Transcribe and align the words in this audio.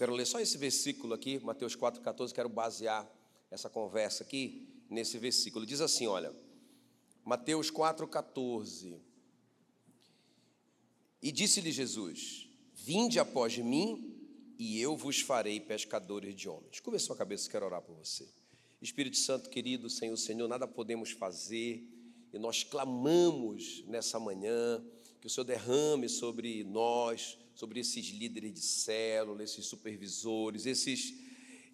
quero 0.00 0.14
ler 0.14 0.26
só 0.26 0.40
esse 0.40 0.56
versículo 0.56 1.12
aqui, 1.12 1.38
Mateus 1.40 1.76
4,14, 1.76 2.32
quero 2.32 2.48
basear 2.48 3.06
essa 3.50 3.68
conversa 3.68 4.24
aqui 4.24 4.66
nesse 4.88 5.18
versículo. 5.18 5.66
Diz 5.66 5.82
assim: 5.82 6.06
olha, 6.06 6.34
Mateus 7.22 7.70
4,14. 7.70 8.98
E 11.22 11.30
disse-lhe 11.30 11.70
Jesus: 11.70 12.48
Vinde 12.74 13.18
após 13.18 13.58
mim, 13.58 14.18
e 14.58 14.80
eu 14.80 14.96
vos 14.96 15.20
farei 15.20 15.60
pescadores 15.60 16.34
de 16.34 16.48
homens. 16.48 16.80
Curva 16.80 16.96
a 16.96 17.00
sua 17.00 17.14
cabeça, 17.14 17.50
quero 17.50 17.66
orar 17.66 17.82
por 17.82 17.94
você. 17.94 18.26
Espírito 18.80 19.18
Santo 19.18 19.50
querido, 19.50 19.90
Senhor, 19.90 20.16
Senhor, 20.16 20.48
nada 20.48 20.66
podemos 20.66 21.10
fazer, 21.10 21.86
e 22.32 22.38
nós 22.38 22.64
clamamos 22.64 23.84
nessa 23.86 24.18
manhã 24.18 24.82
que 25.20 25.26
o 25.26 25.30
Senhor 25.30 25.44
derrame 25.44 26.08
sobre 26.08 26.64
nós, 26.64 27.38
sobre 27.54 27.80
esses 27.80 28.06
líderes 28.06 28.54
de 28.54 28.60
célula, 28.60 29.44
esses 29.44 29.66
supervisores, 29.66 30.64
esses, 30.64 31.14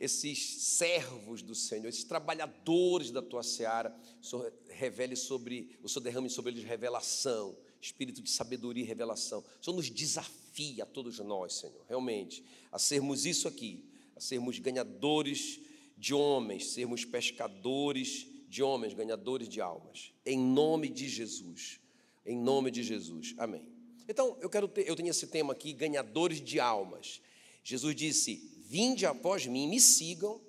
esses 0.01 0.63
servos 0.63 1.43
do 1.43 1.55
Senhor, 1.55 1.87
esses 1.89 2.05
trabalhadores 2.05 3.13
da 3.13 3.23
tua 3.23 3.45
seara, 3.45 3.97
o 4.21 4.25
Senhor 4.25 4.53
revele 4.69 5.15
sobre, 5.15 5.79
o 5.83 5.89
Senhor 5.89 6.03
derrame 6.03 6.29
sobre 6.29 6.53
eles 6.53 6.65
revelação, 6.65 7.57
espírito 7.81 8.21
de 8.21 8.31
sabedoria 8.31 8.83
e 8.83 8.87
revelação. 8.87 9.45
O 9.61 9.65
Senhor 9.65 9.77
nos 9.77 9.89
desafia 9.89 10.83
a 10.83 10.87
todos 10.87 11.21
nós, 11.21 11.55
Senhor, 11.55 11.85
realmente, 11.89 12.45
a 12.73 12.81
sermos 12.81 13.25
isso 13.25 13.47
aqui, 13.47 13.85
a 14.17 14.21
sermos 14.21 14.59
ganhadores 14.59 15.61
de 15.97 16.13
homens, 16.13 16.67
sermos 16.73 17.05
pescadores 17.05 18.27
de 18.49 18.63
homens, 18.63 18.93
ganhadores 18.93 19.49
de 19.49 19.61
almas. 19.61 20.13
Em 20.25 20.39
nome 20.39 20.89
de 20.89 21.09
Jesus. 21.09 21.79
Em 22.27 22.37
nome 22.37 22.71
de 22.71 22.83
Jesus. 22.83 23.35
Amém. 23.39 23.73
Então, 24.09 24.37
eu 24.41 24.51
quero 24.51 24.67
ter, 24.67 24.89
eu 24.89 24.97
tenho 24.97 25.09
esse 25.09 25.27
tema 25.29 25.53
aqui, 25.53 25.73
ganhadores 25.73 26.41
de 26.41 26.59
almas. 26.59 27.23
Jesus 27.63 27.95
disse: 27.95 28.63
"Vinde 28.67 29.07
após 29.07 29.47
mim, 29.47 29.69
me 29.69 29.81
sigam, 29.81 30.41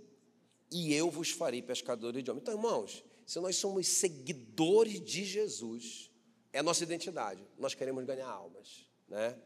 e 0.72 0.94
eu 0.94 1.09
vos 1.09 1.30
farei 1.30 1.61
pescadores 1.61 2.23
de 2.23 2.31
homens". 2.31 2.42
Então, 2.42 2.53
irmãos, 2.55 3.03
se 3.25 3.39
nós 3.39 3.55
somos 3.55 3.88
seguidores 3.88 5.00
de 5.00 5.23
Jesus, 5.23 6.11
é 6.52 6.59
a 6.59 6.64
nossa 6.64 6.83
identidade. 6.83 7.42
Nós 7.58 7.75
queremos 7.75 8.03
ganhar 8.05 8.28
almas, 8.28 8.88
né? 9.08 9.38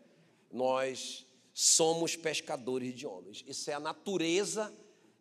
Nós 0.51 1.25
somos 1.53 2.15
pescadores 2.15 2.95
de 2.95 3.05
homens. 3.05 3.43
Isso 3.45 3.69
é 3.69 3.73
a 3.73 3.79
natureza, 3.79 4.73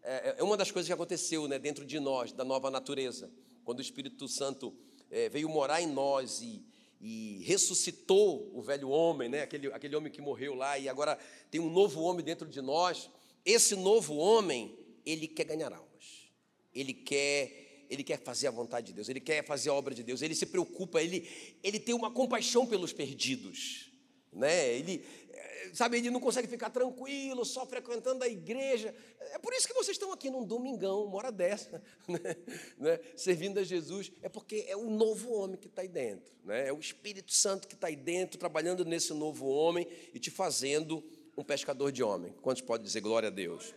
é, 0.02 0.36
é 0.38 0.42
uma 0.42 0.56
das 0.56 0.70
coisas 0.70 0.88
que 0.88 0.92
aconteceu 0.92 1.48
né, 1.48 1.58
dentro 1.58 1.84
de 1.84 1.98
nós, 1.98 2.32
da 2.32 2.44
nova 2.44 2.70
natureza. 2.70 3.30
Quando 3.64 3.78
o 3.78 3.82
Espírito 3.82 4.28
Santo 4.28 4.74
é, 5.10 5.28
veio 5.28 5.48
morar 5.48 5.80
em 5.80 5.86
nós 5.86 6.40
e, 6.40 6.64
e 7.00 7.42
ressuscitou 7.44 8.50
o 8.54 8.60
velho 8.60 8.90
homem, 8.90 9.28
né, 9.28 9.42
aquele, 9.42 9.68
aquele 9.68 9.96
homem 9.96 10.12
que 10.12 10.20
morreu 10.20 10.54
lá, 10.54 10.78
e 10.78 10.88
agora 10.88 11.18
tem 11.50 11.60
um 11.60 11.70
novo 11.70 12.02
homem 12.02 12.24
dentro 12.24 12.46
de 12.46 12.60
nós. 12.60 13.08
Esse 13.44 13.74
novo 13.74 14.16
homem, 14.16 14.78
ele 15.06 15.26
quer 15.26 15.44
ganhar 15.44 15.72
almas. 15.72 16.30
Ele 16.74 16.92
quer 16.92 17.68
ele 17.90 18.04
quer 18.04 18.20
fazer 18.20 18.46
a 18.46 18.52
vontade 18.52 18.86
de 18.86 18.92
Deus, 18.92 19.08
ele 19.08 19.18
quer 19.18 19.44
fazer 19.44 19.68
a 19.68 19.74
obra 19.74 19.92
de 19.92 20.04
Deus, 20.04 20.22
ele 20.22 20.36
se 20.36 20.46
preocupa, 20.46 21.02
ele, 21.02 21.28
ele 21.60 21.80
tem 21.80 21.92
uma 21.92 22.08
compaixão 22.08 22.64
pelos 22.64 22.92
perdidos, 22.92 23.89
né? 24.32 24.74
Ele, 24.74 25.04
sabe, 25.72 25.98
ele 25.98 26.10
não 26.10 26.20
consegue 26.20 26.48
ficar 26.48 26.70
tranquilo, 26.70 27.44
só 27.44 27.66
frequentando 27.66 28.24
a 28.24 28.28
igreja. 28.28 28.94
É 29.32 29.38
por 29.38 29.52
isso 29.52 29.66
que 29.66 29.74
vocês 29.74 29.96
estão 29.96 30.12
aqui 30.12 30.30
num 30.30 30.44
domingão, 30.44 31.04
uma 31.04 31.16
hora 31.16 31.32
dessa, 31.32 31.82
né? 32.08 32.36
né? 32.78 33.00
servindo 33.16 33.58
a 33.58 33.64
Jesus. 33.64 34.12
É 34.22 34.28
porque 34.28 34.64
é 34.68 34.76
o 34.76 34.90
novo 34.90 35.32
homem 35.32 35.56
que 35.56 35.66
está 35.66 35.82
aí 35.82 35.88
dentro, 35.88 36.32
né? 36.44 36.68
é 36.68 36.72
o 36.72 36.78
Espírito 36.78 37.32
Santo 37.32 37.68
que 37.68 37.74
está 37.74 37.88
aí 37.88 37.96
dentro, 37.96 38.38
trabalhando 38.38 38.84
nesse 38.84 39.12
novo 39.12 39.46
homem 39.46 39.86
e 40.14 40.18
te 40.18 40.30
fazendo 40.30 41.02
um 41.36 41.44
pescador 41.44 41.92
de 41.92 42.02
homem. 42.02 42.32
Quantos 42.42 42.62
podem 42.62 42.84
dizer 42.84 43.00
glória 43.00 43.28
a 43.28 43.30
Deus? 43.30 43.74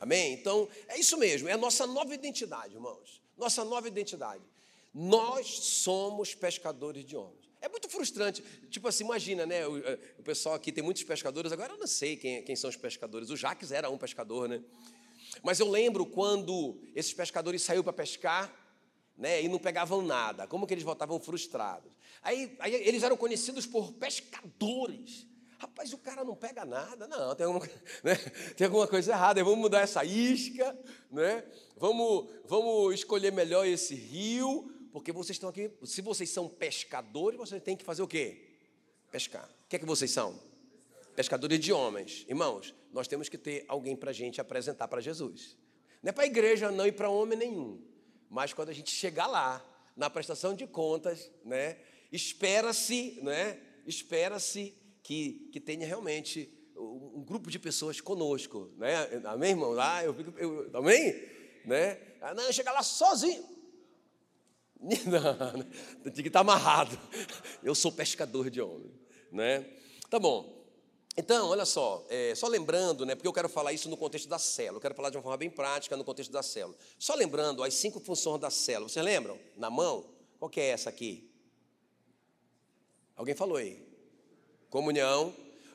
Amém? 0.00 0.32
Então, 0.32 0.66
é 0.88 0.98
isso 0.98 1.16
mesmo, 1.18 1.48
é 1.48 1.52
a 1.52 1.58
nossa 1.58 1.86
nova 1.86 2.14
identidade, 2.14 2.74
irmãos. 2.74 3.20
Nossa 3.36 3.64
nova 3.64 3.86
identidade. 3.86 4.42
Nós 4.92 5.46
somos 5.46 6.34
pescadores 6.34 7.04
de 7.04 7.16
homens. 7.16 7.39
É 7.60 7.68
muito 7.68 7.88
frustrante. 7.88 8.42
Tipo 8.70 8.88
assim, 8.88 9.04
imagina, 9.04 9.44
né? 9.44 9.66
O, 9.66 9.78
eh, 9.78 9.98
o, 10.18 10.22
pessoal 10.22 10.54
aqui 10.54 10.72
tem 10.72 10.82
muitos 10.82 11.02
pescadores, 11.02 11.52
agora 11.52 11.74
eu 11.74 11.78
não 11.78 11.86
sei 11.86 12.16
quem, 12.16 12.42
quem 12.42 12.56
são 12.56 12.70
os 12.70 12.76
pescadores. 12.76 13.28
O 13.28 13.36
Jaques 13.36 13.70
era 13.70 13.90
um 13.90 13.98
pescador, 13.98 14.48
né? 14.48 14.62
Mas 15.42 15.60
eu 15.60 15.68
lembro 15.68 16.06
quando 16.06 16.80
esses 16.94 17.12
pescadores 17.12 17.62
saíram 17.62 17.84
para 17.84 17.92
pescar, 17.92 18.50
né? 19.16 19.42
E 19.42 19.48
não 19.48 19.58
pegavam 19.58 20.00
nada. 20.00 20.46
Como 20.46 20.66
que 20.66 20.72
eles 20.72 20.84
voltavam 20.84 21.20
frustrados? 21.20 21.92
Aí, 22.22 22.56
aí 22.58 22.74
eles 22.74 23.02
eram 23.02 23.16
conhecidos 23.16 23.66
por 23.66 23.92
pescadores. 23.92 25.26
Rapaz, 25.58 25.92
o 25.92 25.98
cara 25.98 26.24
não 26.24 26.34
pega 26.34 26.64
nada. 26.64 27.06
Não, 27.06 27.34
tem 27.34 27.44
alguma, 27.44 27.66
né? 28.02 28.16
tem 28.56 28.64
alguma 28.64 28.88
coisa 28.88 29.12
errada. 29.12 29.44
Vamos 29.44 29.58
mudar 29.58 29.80
essa 29.80 30.02
isca, 30.02 30.78
né? 31.10 31.44
Vamos, 31.76 32.30
vamos 32.46 32.94
escolher 32.94 33.30
melhor 33.30 33.66
esse 33.66 33.94
rio 33.94 34.79
porque 34.92 35.12
vocês 35.12 35.36
estão 35.36 35.48
aqui, 35.48 35.70
se 35.84 36.00
vocês 36.00 36.30
são 36.30 36.48
pescadores, 36.48 37.38
vocês 37.38 37.62
têm 37.62 37.76
que 37.76 37.84
fazer 37.84 38.02
o 38.02 38.08
quê? 38.08 38.48
Pescar. 39.10 39.48
O 39.64 39.68
que 39.68 39.76
é 39.76 39.78
que 39.78 39.86
vocês 39.86 40.10
são? 40.10 40.38
Pescadores 41.14 41.58
de 41.60 41.72
homens. 41.72 42.24
Irmãos, 42.28 42.74
nós 42.92 43.06
temos 43.06 43.28
que 43.28 43.38
ter 43.38 43.64
alguém 43.68 43.96
para 43.96 44.10
a 44.10 44.12
gente 44.12 44.40
apresentar 44.40 44.88
para 44.88 45.00
Jesus. 45.00 45.56
Não 46.02 46.10
é 46.10 46.12
para 46.12 46.24
a 46.24 46.26
igreja 46.26 46.70
não 46.70 46.86
e 46.86 46.92
para 46.92 47.08
homem 47.08 47.38
nenhum. 47.38 47.80
Mas 48.28 48.52
quando 48.52 48.70
a 48.70 48.72
gente 48.72 48.90
chegar 48.90 49.26
lá, 49.26 49.64
na 49.96 50.08
prestação 50.08 50.54
de 50.54 50.66
contas, 50.66 51.30
né, 51.44 51.76
espera-se, 52.10 53.18
né, 53.22 53.60
espera-se 53.86 54.74
que, 55.02 55.50
que 55.52 55.60
tenha 55.60 55.86
realmente 55.86 56.50
um 56.76 57.22
grupo 57.22 57.50
de 57.50 57.58
pessoas 57.58 58.00
conosco, 58.00 58.72
né? 58.78 58.94
Amém, 59.24 59.50
irmão? 59.50 59.78
Ah, 59.78 60.02
eu 60.02 60.14
fico, 60.14 60.32
eu, 60.38 60.70
amém? 60.72 61.12
Né? 61.66 61.98
Ah, 62.22 62.32
não, 62.32 62.50
chega 62.50 62.72
lá 62.72 62.82
sozinho. 62.82 63.44
Não, 65.06 66.10
tem 66.10 66.22
que 66.22 66.28
estar 66.28 66.40
amarrado. 66.40 66.98
Eu 67.62 67.74
sou 67.74 67.92
pescador 67.92 68.48
de 68.48 68.60
homem, 68.60 68.90
né? 69.30 69.66
Tá 70.08 70.18
bom. 70.18 70.58
Então, 71.16 71.48
olha 71.48 71.66
só, 71.66 72.04
é, 72.08 72.34
só 72.34 72.46
lembrando, 72.46 73.04
né, 73.04 73.14
porque 73.14 73.28
eu 73.28 73.32
quero 73.32 73.48
falar 73.48 73.72
isso 73.72 73.90
no 73.90 73.96
contexto 73.96 74.28
da 74.28 74.38
célula, 74.38 74.78
eu 74.78 74.80
quero 74.80 74.94
falar 74.94 75.10
de 75.10 75.16
uma 75.16 75.22
forma 75.22 75.36
bem 75.36 75.50
prática 75.50 75.96
no 75.96 76.04
contexto 76.04 76.30
da 76.30 76.42
célula. 76.42 76.76
Só 76.98 77.14
lembrando 77.14 77.62
as 77.62 77.74
cinco 77.74 78.00
funções 78.00 78.40
da 78.40 78.48
célula, 78.48 78.88
vocês 78.88 79.04
lembram? 79.04 79.38
Na 79.56 79.68
mão, 79.68 80.06
qual 80.38 80.48
que 80.48 80.60
é 80.60 80.68
essa 80.68 80.88
aqui? 80.88 81.28
Alguém 83.16 83.34
falou 83.34 83.56
aí? 83.56 83.86
Comunhão, 84.70 85.34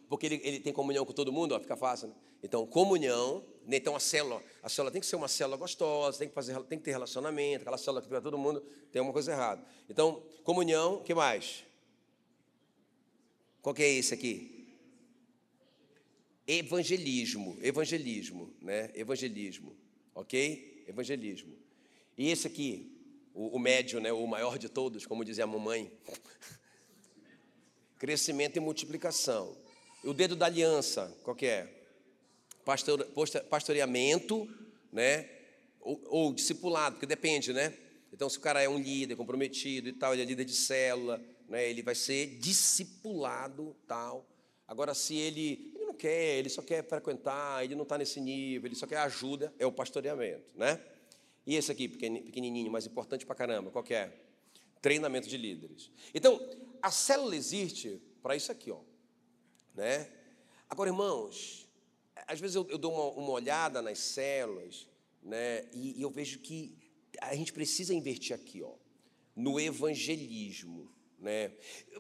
porque 0.10 0.26
ele, 0.26 0.42
ele 0.44 0.60
tem 0.62 0.74
comunhão 0.74 1.06
com 1.06 1.14
todo 1.14 1.32
mundo, 1.32 1.54
ó, 1.54 1.60
fica 1.60 1.76
fácil, 1.76 2.08
né? 2.08 2.16
Então, 2.46 2.64
comunhão, 2.68 3.44
né? 3.66 3.78
então 3.78 3.96
a 3.96 4.00
célula, 4.00 4.40
a 4.62 4.70
célula 4.70 4.92
tem 4.92 5.02
que 5.02 5.08
ser 5.08 5.16
uma 5.16 5.28
célula 5.28 5.58
gostosa, 5.58 6.20
tem 6.20 6.28
que, 6.28 6.34
fazer, 6.36 6.62
tem 6.66 6.78
que 6.78 6.86
ter 6.86 6.92
relacionamento, 6.92 7.64
aquela 7.64 7.78
célula 7.78 8.02
que 8.02 8.08
tiver 8.08 8.22
todo 8.22 8.38
mundo, 8.38 8.62
tem 8.92 9.00
alguma 9.00 9.12
coisa 9.14 9.32
errada. 9.32 9.66
Então, 9.90 10.24
comunhão, 10.44 11.02
que 11.02 11.16
mais? 11.16 11.66
Qual 13.64 13.74
que 13.74 13.82
é 13.82 13.92
esse 13.92 14.14
aqui? 14.14 14.78
Evangelismo, 16.46 17.58
evangelismo, 17.64 18.54
né? 18.62 18.92
Evangelismo, 18.94 19.76
ok? 20.14 20.86
Evangelismo. 20.88 21.58
E 22.16 22.30
esse 22.30 22.46
aqui, 22.46 22.96
o, 23.34 23.56
o 23.56 23.60
médio, 23.60 24.00
né? 24.00 24.14
O 24.14 24.28
maior 24.28 24.60
de 24.60 24.70
todos, 24.70 25.08
como 25.08 25.26
dizia 25.26 25.46
a 25.46 25.48
mamãe. 25.48 25.92
Crescimento 27.98 28.58
e 28.58 28.60
multiplicação. 28.60 29.58
O 30.04 30.14
dedo 30.14 30.36
da 30.36 30.46
aliança, 30.46 31.12
qual 31.24 31.36
que 31.36 31.48
é? 31.48 31.75
Pastor, 32.66 33.08
pastoreamento, 33.50 34.50
né? 34.92 35.30
Ou, 35.80 36.02
ou, 36.08 36.34
discipulado, 36.34 36.96
porque 36.96 37.06
depende, 37.06 37.54
né? 37.54 37.74
Então, 38.12 38.28
se 38.28 38.38
o 38.38 38.42
cara 38.42 38.62
é 38.62 38.68
um 38.68 38.80
líder 38.80 39.16
comprometido 39.16 39.88
e 39.88 39.94
tal, 39.94 40.14
ele 40.14 40.24
é 40.24 40.26
líder 40.26 40.46
de 40.46 40.56
célula, 40.56 41.24
né? 41.48 41.70
Ele 41.70 41.84
vai 41.84 41.94
ser 41.94 42.38
discipulado, 42.40 43.76
tal. 43.88 44.28
Agora, 44.68 44.96
se 44.96 45.16
ele, 45.16 45.72
ele 45.76 45.86
não 45.86 45.94
quer, 45.94 46.40
ele 46.40 46.50
só 46.50 46.62
quer 46.64 46.84
frequentar, 46.84 47.64
ele 47.64 47.76
não 47.76 47.84
está 47.84 47.98
nesse 47.98 48.20
nível, 48.20 48.68
ele 48.68 48.76
só 48.76 48.88
quer 48.88 48.98
ajuda, 48.98 49.54
é 49.60 49.66
o 49.66 49.72
pastoreamento, 49.72 50.46
né? 50.56 50.82
E 51.46 51.56
esse 51.56 51.72
aqui, 51.72 51.88
pequenininho, 51.88 52.72
mas 52.72 52.88
importante 52.88 53.26
pra 53.26 53.36
caramba, 53.36 53.70
qual 53.70 53.86
é? 53.92 54.12
Treinamento 54.82 55.28
de 55.28 55.38
líderes. 55.38 55.92
Então, 56.14 56.42
a 56.82 56.90
célula 56.90 57.36
existe 57.36 58.02
para 58.24 58.36
isso 58.36 58.52
aqui, 58.52 58.72
ó, 58.72 58.80
né? 59.76 60.10
Agora, 60.68 60.90
irmãos, 60.90 61.65
às 62.28 62.40
vezes 62.40 62.56
eu, 62.56 62.68
eu 62.70 62.78
dou 62.78 62.94
uma, 62.94 63.24
uma, 63.24 63.32
olhada 63.32 63.82
nas 63.82 64.00
células, 64.00 64.88
né, 65.22 65.66
e, 65.74 66.00
e, 66.00 66.02
eu 66.02 66.10
vejo 66.10 66.40
que 66.40 66.78
a 67.22 67.36
gente 67.36 67.54
precisa 67.54 67.94
investir 67.94 68.36
aqui, 68.36 68.62
ó, 68.62 68.74
no 69.36 69.60
evangelismo. 69.60 70.94
Né? 71.20 71.52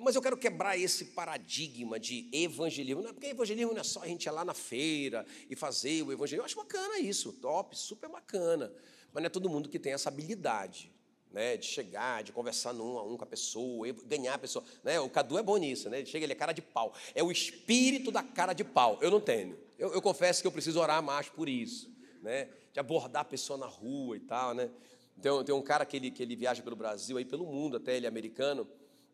Mas 0.01 0.15
eu 0.15 0.21
quero 0.21 0.37
quebrar 0.37 0.77
esse 0.77 1.05
paradigma 1.05 1.99
de 1.99 2.29
evangelismo, 2.31 3.01
não, 3.01 3.09
é 3.09 3.13
porque 3.13 3.27
evangelismo 3.27 3.73
não 3.73 3.81
é 3.81 3.83
só 3.83 4.03
a 4.03 4.07
gente 4.07 4.25
ir 4.25 4.31
lá 4.31 4.43
na 4.43 4.53
feira 4.53 5.25
e 5.49 5.55
fazer 5.55 6.03
o 6.03 6.11
evangelismo. 6.11 6.41
Eu 6.41 6.45
acho 6.45 6.55
bacana 6.55 6.99
isso, 6.99 7.33
top, 7.33 7.77
super 7.77 8.09
bacana. 8.09 8.71
Mas 9.13 9.23
não 9.23 9.27
é 9.27 9.29
todo 9.29 9.49
mundo 9.49 9.69
que 9.69 9.79
tem 9.79 9.93
essa 9.93 10.09
habilidade. 10.09 10.91
Né, 11.31 11.57
de 11.57 11.65
chegar, 11.65 12.23
de 12.23 12.31
conversar 12.31 12.71
num 12.71 12.97
a 12.97 13.03
um 13.03 13.17
com 13.17 13.25
a 13.25 13.27
pessoa, 13.27 13.91
ganhar 14.05 14.35
a 14.35 14.37
pessoa. 14.37 14.63
Né? 14.81 14.97
O 15.01 15.09
Cadu 15.09 15.37
é 15.37 15.43
bom 15.43 15.57
nisso, 15.57 15.89
né? 15.89 15.97
Ele 15.97 16.05
chega, 16.05 16.25
ele 16.25 16.31
é 16.31 16.35
cara 16.35 16.53
de 16.53 16.61
pau. 16.61 16.93
É 17.13 17.21
o 17.21 17.29
espírito 17.29 18.09
da 18.09 18.23
cara 18.23 18.53
de 18.53 18.63
pau. 18.63 18.97
Eu 19.01 19.11
não 19.11 19.19
tenho. 19.19 19.59
Eu, 19.77 19.93
eu 19.93 20.01
confesso 20.01 20.41
que 20.41 20.47
eu 20.47 20.51
preciso 20.51 20.79
orar 20.79 21.01
mais 21.03 21.29
por 21.29 21.49
isso, 21.49 21.91
né? 22.21 22.49
De 22.73 22.79
abordar 22.79 23.21
a 23.21 23.25
pessoa 23.25 23.57
na 23.57 23.65
rua 23.65 24.17
e 24.17 24.19
tal, 24.19 24.53
né? 24.53 24.69
Então, 25.17 25.43
tem 25.43 25.55
um 25.55 25.61
cara 25.61 25.85
que 25.85 25.95
ele, 25.95 26.11
que 26.11 26.21
ele 26.21 26.35
viaja 26.35 26.61
pelo 26.61 26.75
Brasil, 26.75 27.17
aí 27.17 27.25
pelo 27.25 27.45
mundo 27.45 27.77
até, 27.77 27.95
ele 27.95 28.05
é 28.05 28.09
americano, 28.09 28.67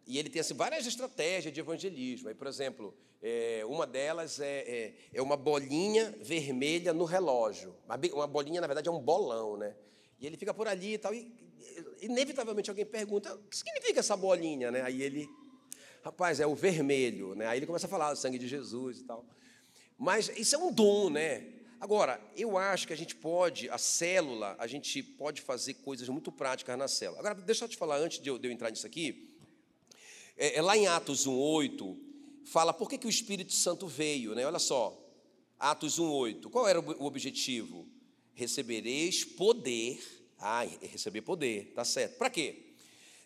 e 0.06 0.18
ele 0.18 0.30
tem 0.30 0.40
assim, 0.40 0.54
várias 0.54 0.86
estratégias 0.88 1.54
de 1.54 1.60
evangelismo. 1.60 2.28
Aí, 2.28 2.36
por 2.36 2.48
exemplo, 2.48 2.94
é, 3.22 3.64
uma 3.66 3.86
delas 3.86 4.40
é, 4.40 4.60
é, 4.62 4.94
é, 5.14 5.22
uma 5.22 5.38
bolinha 5.38 6.16
vermelha 6.22 6.92
no 6.92 7.06
relógio. 7.06 7.76
Uma 8.14 8.28
bolinha, 8.28 8.60
na 8.60 8.68
verdade, 8.68 8.90
é 8.90 8.92
um 8.92 9.00
bolão, 9.00 9.58
né? 9.58 9.76
E 10.20 10.26
ele 10.26 10.38
fica 10.38 10.54
por 10.54 10.68
ali 10.68 10.94
e 10.94 10.98
tal, 10.98 11.14
e 11.14 11.32
inevitavelmente 12.02 12.70
alguém 12.70 12.86
pergunta, 12.86 13.34
o 13.34 13.40
que 13.44 13.58
significa 13.58 14.00
essa 14.00 14.18
bolinha, 14.18 14.72
né? 14.72 14.82
Aí 14.82 15.02
ele, 15.02 15.30
rapaz, 16.04 16.40
é 16.40 16.48
o 16.48 16.56
vermelho, 16.56 17.36
né? 17.36 17.46
Aí 17.48 17.60
ele 17.60 17.68
começa 17.68 17.86
a 17.86 17.90
falar 17.90 18.12
do 18.12 18.18
sangue 18.18 18.40
de 18.40 18.48
Jesus 18.48 19.00
e 19.00 19.04
tal. 19.04 19.26
Mas 20.02 20.32
isso 20.36 20.56
é 20.56 20.58
um 20.58 20.74
dom, 20.74 21.12
né? 21.12 21.46
Agora, 21.80 22.20
eu 22.36 22.58
acho 22.58 22.88
que 22.88 22.94
a 22.94 22.96
gente 22.96 23.14
pode, 23.14 23.70
a 23.70 23.78
célula, 23.78 24.56
a 24.58 24.66
gente 24.66 25.04
pode 25.04 25.44
fazer 25.44 25.76
coisas 25.76 26.10
muito 26.10 26.32
práticas 26.32 26.76
na 26.76 26.88
célula. 26.88 27.20
Agora, 27.20 27.36
deixa 27.36 27.66
eu 27.66 27.70
te 27.70 27.78
falar, 27.78 27.98
antes 27.98 28.20
de 28.20 28.28
eu, 28.28 28.40
de 28.40 28.48
eu 28.48 28.52
entrar 28.52 28.72
nisso 28.72 28.88
aqui, 28.88 29.32
é, 30.36 30.56
é 30.56 30.62
lá 30.64 30.76
em 30.76 30.88
Atos 30.88 31.28
1,8, 31.28 31.96
fala 32.46 32.74
por 32.74 32.90
que, 32.90 32.98
que 32.98 33.06
o 33.06 33.12
Espírito 33.12 33.54
Santo 33.54 33.86
veio, 33.86 34.34
né? 34.34 34.44
Olha 34.44 34.58
só, 34.58 35.00
Atos 35.60 36.00
1,8, 36.00 36.50
qual 36.50 36.68
era 36.68 36.80
o 36.80 37.06
objetivo? 37.06 37.88
Recebereis 38.34 39.24
poder, 39.24 40.02
ah, 40.40 40.66
receber 40.82 41.22
poder, 41.22 41.74
tá 41.76 41.86
certo, 41.86 42.18
para 42.18 42.32
quê? 42.32 42.74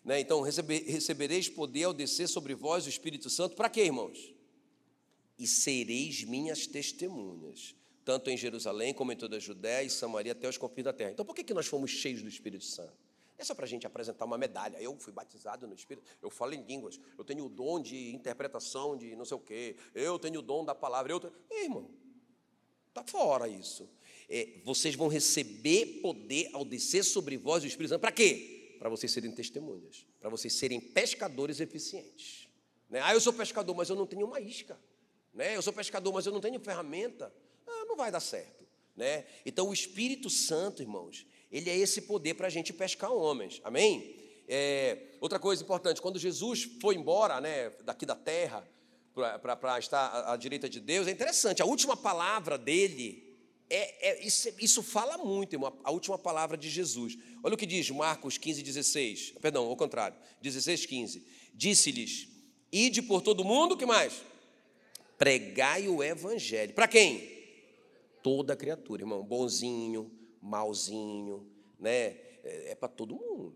Né? 0.04 0.20
Então, 0.20 0.42
receber, 0.42 0.84
recebereis 0.86 1.48
poder 1.48 1.84
ao 1.84 1.94
descer 1.94 2.28
sobre 2.28 2.54
vós 2.54 2.84
o 2.84 2.90
Espírito 2.90 3.30
Santo, 3.30 3.56
para 3.56 3.70
quê, 3.70 3.84
irmãos? 3.84 4.35
E 5.38 5.46
sereis 5.46 6.24
minhas 6.24 6.66
testemunhas, 6.66 7.74
tanto 8.04 8.30
em 8.30 8.36
Jerusalém 8.36 8.94
como 8.94 9.12
em 9.12 9.16
toda 9.16 9.36
a 9.36 9.40
Judéia 9.40 9.84
e 9.84 9.90
Samaria 9.90 10.32
até 10.32 10.48
os 10.48 10.56
confins 10.56 10.84
da 10.84 10.92
terra. 10.92 11.10
Então, 11.10 11.24
por 11.24 11.34
que, 11.34 11.44
que 11.44 11.52
nós 11.52 11.66
fomos 11.66 11.90
cheios 11.90 12.22
do 12.22 12.28
Espírito 12.28 12.64
Santo? 12.64 13.06
É 13.38 13.44
só 13.44 13.54
para 13.54 13.66
a 13.66 13.68
gente 13.68 13.86
apresentar 13.86 14.24
uma 14.24 14.38
medalha. 14.38 14.78
Eu 14.80 14.96
fui 14.98 15.12
batizado 15.12 15.66
no 15.66 15.74
Espírito, 15.74 16.06
eu 16.22 16.30
falo 16.30 16.54
em 16.54 16.62
línguas, 16.62 16.98
eu 17.18 17.24
tenho 17.24 17.44
o 17.44 17.48
dom 17.48 17.80
de 17.80 18.14
interpretação 18.14 18.96
de 18.96 19.14
não 19.14 19.24
sei 19.24 19.36
o 19.36 19.40
quê, 19.40 19.76
eu 19.94 20.18
tenho 20.18 20.38
o 20.40 20.42
dom 20.42 20.64
da 20.64 20.74
palavra. 20.74 21.12
Eu 21.12 21.20
tenho... 21.20 21.34
irmão, 21.50 21.90
está 22.88 23.04
fora 23.04 23.46
isso. 23.46 23.88
É, 24.28 24.60
vocês 24.64 24.94
vão 24.94 25.08
receber 25.08 26.00
poder 26.00 26.48
ao 26.52 26.64
descer 26.64 27.04
sobre 27.04 27.36
vós 27.36 27.62
o 27.62 27.66
Espírito 27.66 27.90
Santo. 27.90 28.00
Para 28.00 28.12
quê? 28.12 28.76
Para 28.78 28.88
vocês 28.88 29.12
serem 29.12 29.30
testemunhas, 29.32 30.06
para 30.18 30.30
vocês 30.30 30.54
serem 30.54 30.80
pescadores 30.80 31.60
eficientes. 31.60 32.48
Né? 32.88 33.00
Ah, 33.02 33.14
eu 33.14 33.20
sou 33.20 33.32
pescador, 33.32 33.74
mas 33.74 33.90
eu 33.90 33.96
não 33.96 34.06
tenho 34.06 34.26
uma 34.26 34.40
isca. 34.40 34.78
Né? 35.36 35.54
Eu 35.54 35.60
sou 35.60 35.72
pescador, 35.72 36.12
mas 36.14 36.24
eu 36.24 36.32
não 36.32 36.40
tenho 36.40 36.58
ferramenta. 36.58 37.32
Ah, 37.66 37.84
não 37.84 37.94
vai 37.94 38.10
dar 38.10 38.20
certo. 38.20 38.66
Né? 38.96 39.26
Então, 39.44 39.68
o 39.68 39.74
Espírito 39.74 40.30
Santo, 40.30 40.82
irmãos, 40.82 41.26
ele 41.52 41.68
é 41.68 41.76
esse 41.76 42.02
poder 42.02 42.34
para 42.34 42.46
a 42.46 42.50
gente 42.50 42.72
pescar 42.72 43.12
homens. 43.12 43.60
Amém? 43.62 44.16
É, 44.48 44.98
outra 45.20 45.38
coisa 45.38 45.62
importante, 45.62 46.00
quando 46.00 46.18
Jesus 46.18 46.66
foi 46.80 46.94
embora 46.94 47.38
né, 47.40 47.70
daqui 47.84 48.06
da 48.06 48.16
terra 48.16 48.66
para 49.14 49.78
estar 49.78 50.30
à, 50.30 50.36
direita 50.36 50.68
de 50.68 50.80
Deus, 50.80 51.06
é 51.06 51.10
interessante, 51.10 51.60
a 51.60 51.66
última 51.66 51.96
palavra 51.96 52.56
dele, 52.56 53.36
é, 53.68 54.10
é 54.10 54.26
isso, 54.26 54.48
isso, 54.58 54.82
fala 54.82 55.18
muito, 55.18 55.54
irmão, 55.54 55.76
a 55.82 55.90
última 55.90 56.18
palavra 56.18 56.56
de 56.56 56.70
Jesus. 56.70 57.16
Olha 57.42 57.54
o 57.54 57.58
que 57.58 57.66
diz 57.66 57.90
Marcos 57.90 58.38
15, 58.38 58.62
16, 58.62 59.34
perdão, 59.40 59.66
ao 59.66 59.76
contrário, 59.76 60.16
16, 60.40 60.86
15. 60.86 61.26
Disse-lhes, 61.52 62.28
ide 62.70 63.02
por 63.02 63.20
todo 63.20 63.44
mundo, 63.44 63.72
o 63.72 63.76
que 63.76 63.86
mais? 63.86 64.22
Pregai 65.18 65.88
o 65.88 66.02
evangelho. 66.02 66.74
Para 66.74 66.88
quem? 66.88 67.34
Toda 68.22 68.56
criatura, 68.56 69.02
irmão, 69.02 69.22
bonzinho, 69.22 70.10
malzinho, 70.40 71.48
né? 71.78 72.16
É, 72.44 72.70
é 72.70 72.74
para 72.74 72.88
todo 72.88 73.14
mundo. 73.14 73.54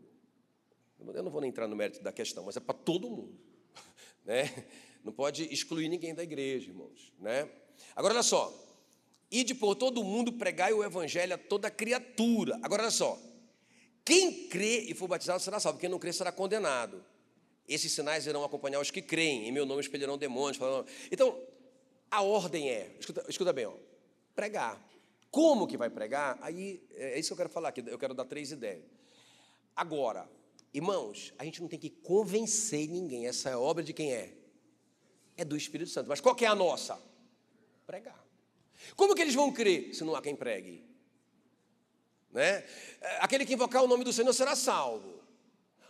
Eu 1.14 1.22
não 1.22 1.30
vou 1.30 1.40
nem 1.40 1.50
entrar 1.50 1.66
no 1.66 1.74
mérito 1.74 2.02
da 2.02 2.12
questão, 2.12 2.44
mas 2.44 2.56
é 2.56 2.60
para 2.60 2.74
todo 2.74 3.08
mundo, 3.08 3.38
né? 4.24 4.66
Não 5.02 5.12
pode 5.12 5.44
excluir 5.52 5.88
ninguém 5.88 6.14
da 6.14 6.22
igreja, 6.22 6.68
irmãos, 6.68 7.12
né? 7.18 7.48
Agora 7.96 8.14
olha 8.14 8.22
só, 8.22 8.52
ide 9.30 9.54
por 9.54 9.74
todo 9.74 10.04
mundo 10.04 10.34
pregai 10.34 10.72
o 10.72 10.84
evangelho 10.84 11.34
a 11.34 11.38
toda 11.38 11.70
criatura. 11.70 12.58
Agora 12.62 12.82
olha 12.82 12.90
só, 12.90 13.18
quem 14.04 14.48
crê 14.48 14.80
e 14.80 14.94
for 14.94 15.08
batizado 15.08 15.42
será 15.42 15.58
salvo, 15.58 15.78
quem 15.78 15.88
não 15.88 15.98
crê 15.98 16.12
será 16.12 16.30
condenado. 16.30 17.02
Esses 17.68 17.92
sinais 17.92 18.26
irão 18.26 18.44
acompanhar 18.44 18.80
os 18.80 18.90
que 18.90 19.00
creem, 19.00 19.48
em 19.48 19.52
meu 19.52 19.64
nome 19.64 19.80
espelharão 19.80 20.18
demônios. 20.18 20.58
Então, 21.10 21.40
a 22.10 22.22
ordem 22.22 22.70
é, 22.70 22.96
escuta, 22.98 23.24
escuta 23.28 23.52
bem, 23.52 23.66
ó, 23.66 23.74
pregar. 24.34 24.84
Como 25.30 25.66
que 25.66 25.76
vai 25.76 25.88
pregar? 25.88 26.36
Aí 26.42 26.82
é 26.94 27.18
isso 27.18 27.28
que 27.28 27.32
eu 27.34 27.36
quero 27.36 27.48
falar 27.50 27.68
aqui, 27.68 27.84
eu 27.86 27.98
quero 27.98 28.14
dar 28.14 28.24
três 28.24 28.50
ideias. 28.50 28.84
Agora, 29.76 30.28
irmãos, 30.74 31.32
a 31.38 31.44
gente 31.44 31.60
não 31.60 31.68
tem 31.68 31.78
que 31.78 31.90
convencer 31.90 32.88
ninguém, 32.88 33.28
essa 33.28 33.50
é 33.50 33.56
obra 33.56 33.84
de 33.84 33.92
quem 33.92 34.12
é? 34.12 34.34
É 35.36 35.44
do 35.44 35.56
Espírito 35.56 35.90
Santo. 35.90 36.08
Mas 36.08 36.20
qual 36.20 36.34
que 36.34 36.44
é 36.44 36.48
a 36.48 36.54
nossa? 36.54 37.00
Pregar. 37.86 38.22
Como 38.96 39.14
que 39.14 39.22
eles 39.22 39.34
vão 39.34 39.52
crer 39.52 39.94
se 39.94 40.02
não 40.02 40.16
há 40.16 40.22
quem 40.22 40.34
pregue? 40.34 40.84
Né? 42.32 42.64
Aquele 43.20 43.44
que 43.44 43.54
invocar 43.54 43.82
o 43.82 43.88
nome 43.88 44.04
do 44.04 44.12
Senhor 44.12 44.32
será 44.32 44.56
salvo. 44.56 45.19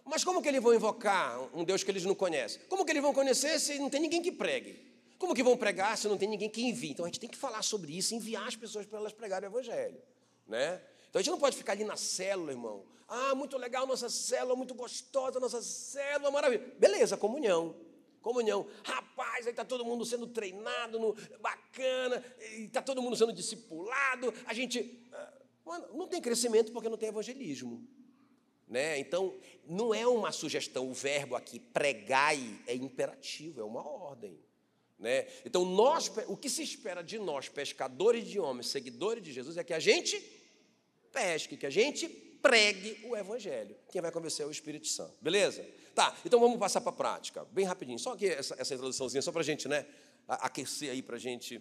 Mas 0.04 0.24
como 0.24 0.42
que 0.42 0.48
eles 0.48 0.62
vão 0.62 0.74
invocar 0.74 1.40
um 1.56 1.64
Deus 1.64 1.82
que 1.82 1.90
eles 1.90 2.04
não 2.04 2.14
conhecem? 2.14 2.60
Como 2.68 2.84
que 2.84 2.92
eles 2.92 3.02
vão 3.02 3.12
conhecer 3.12 3.58
se 3.58 3.78
não 3.78 3.90
tem 3.90 4.00
ninguém 4.00 4.22
que 4.22 4.32
pregue? 4.32 4.90
Como 5.18 5.34
que 5.34 5.42
vão 5.42 5.56
pregar 5.56 5.98
se 5.98 6.08
não 6.08 6.16
tem 6.16 6.28
ninguém 6.28 6.48
que 6.48 6.62
envie? 6.62 6.92
Então 6.92 7.04
a 7.04 7.08
gente 7.08 7.20
tem 7.20 7.28
que 7.28 7.36
falar 7.36 7.62
sobre 7.62 7.96
isso, 7.96 8.14
enviar 8.14 8.48
as 8.48 8.56
pessoas 8.56 8.86
para 8.86 8.98
elas 8.98 9.12
pregarem 9.12 9.48
o 9.48 9.52
evangelho, 9.52 10.00
né? 10.46 10.80
Então 11.08 11.18
a 11.18 11.22
gente 11.22 11.30
não 11.30 11.38
pode 11.38 11.56
ficar 11.56 11.72
ali 11.72 11.84
na 11.84 11.96
célula, 11.96 12.52
irmão. 12.52 12.84
Ah, 13.06 13.34
muito 13.34 13.58
legal 13.58 13.86
nossa 13.86 14.08
célula, 14.08 14.56
muito 14.56 14.72
gostosa 14.72 15.38
nossa 15.38 15.60
célula, 15.60 16.30
maravilha. 16.30 16.72
Beleza, 16.78 17.16
comunhão. 17.16 17.74
Comunhão. 18.22 18.66
Rapaz, 18.84 19.46
aí 19.46 19.52
está 19.52 19.64
todo 19.64 19.84
mundo 19.84 20.04
sendo 20.06 20.26
treinado, 20.26 20.98
no, 20.98 21.14
bacana, 21.40 22.24
está 22.52 22.80
todo 22.80 23.02
mundo 23.02 23.16
sendo 23.16 23.32
discipulado. 23.32 24.32
A 24.46 24.54
gente. 24.54 25.06
Ah, 25.12 25.32
mano, 25.64 25.88
não 25.92 26.06
tem 26.06 26.20
crescimento 26.20 26.72
porque 26.72 26.88
não 26.88 26.96
tem 26.96 27.08
evangelismo. 27.08 27.86
Né? 28.70 29.00
Então, 29.00 29.34
não 29.66 29.92
é 29.92 30.06
uma 30.06 30.30
sugestão, 30.30 30.88
o 30.88 30.94
verbo 30.94 31.34
aqui, 31.34 31.58
pregai, 31.58 32.40
é 32.68 32.74
imperativo, 32.74 33.60
é 33.60 33.64
uma 33.64 33.84
ordem. 33.84 34.38
Né? 34.96 35.26
Então, 35.44 35.64
nós, 35.64 36.08
o 36.28 36.36
que 36.36 36.48
se 36.48 36.62
espera 36.62 37.02
de 37.02 37.18
nós, 37.18 37.48
pescadores 37.48 38.28
de 38.28 38.38
homens, 38.38 38.68
seguidores 38.68 39.24
de 39.24 39.32
Jesus, 39.32 39.56
é 39.56 39.64
que 39.64 39.74
a 39.74 39.80
gente 39.80 40.22
pesque, 41.12 41.56
que 41.56 41.66
a 41.66 41.70
gente 41.70 42.08
pregue 42.08 43.00
o 43.08 43.16
Evangelho. 43.16 43.74
Quem 43.90 44.00
vai 44.00 44.12
convencer 44.12 44.44
é 44.44 44.48
o 44.48 44.52
Espírito 44.52 44.86
Santo. 44.86 45.16
Beleza? 45.20 45.66
Tá, 45.92 46.16
então 46.24 46.38
vamos 46.38 46.56
passar 46.56 46.80
para 46.80 46.90
a 46.90 46.94
prática, 46.94 47.44
bem 47.46 47.64
rapidinho. 47.64 47.98
Só 47.98 48.12
aqui 48.12 48.28
essa, 48.28 48.54
essa 48.56 48.74
introduçãozinha, 48.74 49.20
só 49.20 49.32
para 49.32 49.40
a 49.40 49.44
gente 49.44 49.66
né, 49.66 49.84
aquecer 50.28 50.92
aí, 50.92 51.02
para 51.02 51.16
a 51.16 51.18
gente 51.18 51.60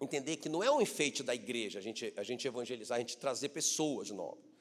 entender 0.00 0.38
que 0.38 0.48
não 0.48 0.62
é 0.62 0.70
um 0.70 0.80
enfeite 0.80 1.22
da 1.22 1.34
igreja 1.34 1.78
a 1.78 1.82
gente, 1.82 2.10
a 2.16 2.22
gente 2.22 2.48
evangelizar, 2.48 2.96
a 2.96 3.00
gente 3.00 3.18
trazer 3.18 3.50
pessoas 3.50 4.10
novas. 4.10 4.51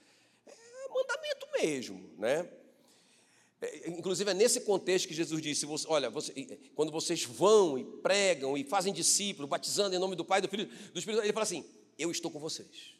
Mandamento 0.93 1.47
mesmo, 1.59 2.09
né? 2.17 2.49
É, 3.61 3.89
inclusive 3.89 4.31
é 4.31 4.33
nesse 4.33 4.61
contexto 4.61 5.07
que 5.07 5.13
Jesus 5.13 5.41
disse: 5.41 5.65
você, 5.65 5.85
olha, 5.87 6.09
você, 6.09 6.33
quando 6.75 6.91
vocês 6.91 7.23
vão 7.23 7.77
e 7.77 7.83
pregam 7.83 8.57
e 8.57 8.63
fazem 8.63 8.91
discípulos, 8.91 9.47
batizando 9.49 9.95
em 9.95 9.99
nome 9.99 10.15
do 10.15 10.25
Pai, 10.25 10.41
do 10.41 10.47
Filho, 10.47 10.65
do 10.65 10.97
Espírito, 10.97 11.23
ele 11.23 11.33
fala 11.33 11.43
assim: 11.43 11.63
Eu 11.97 12.09
estou 12.09 12.31
com 12.31 12.39
vocês. 12.39 12.95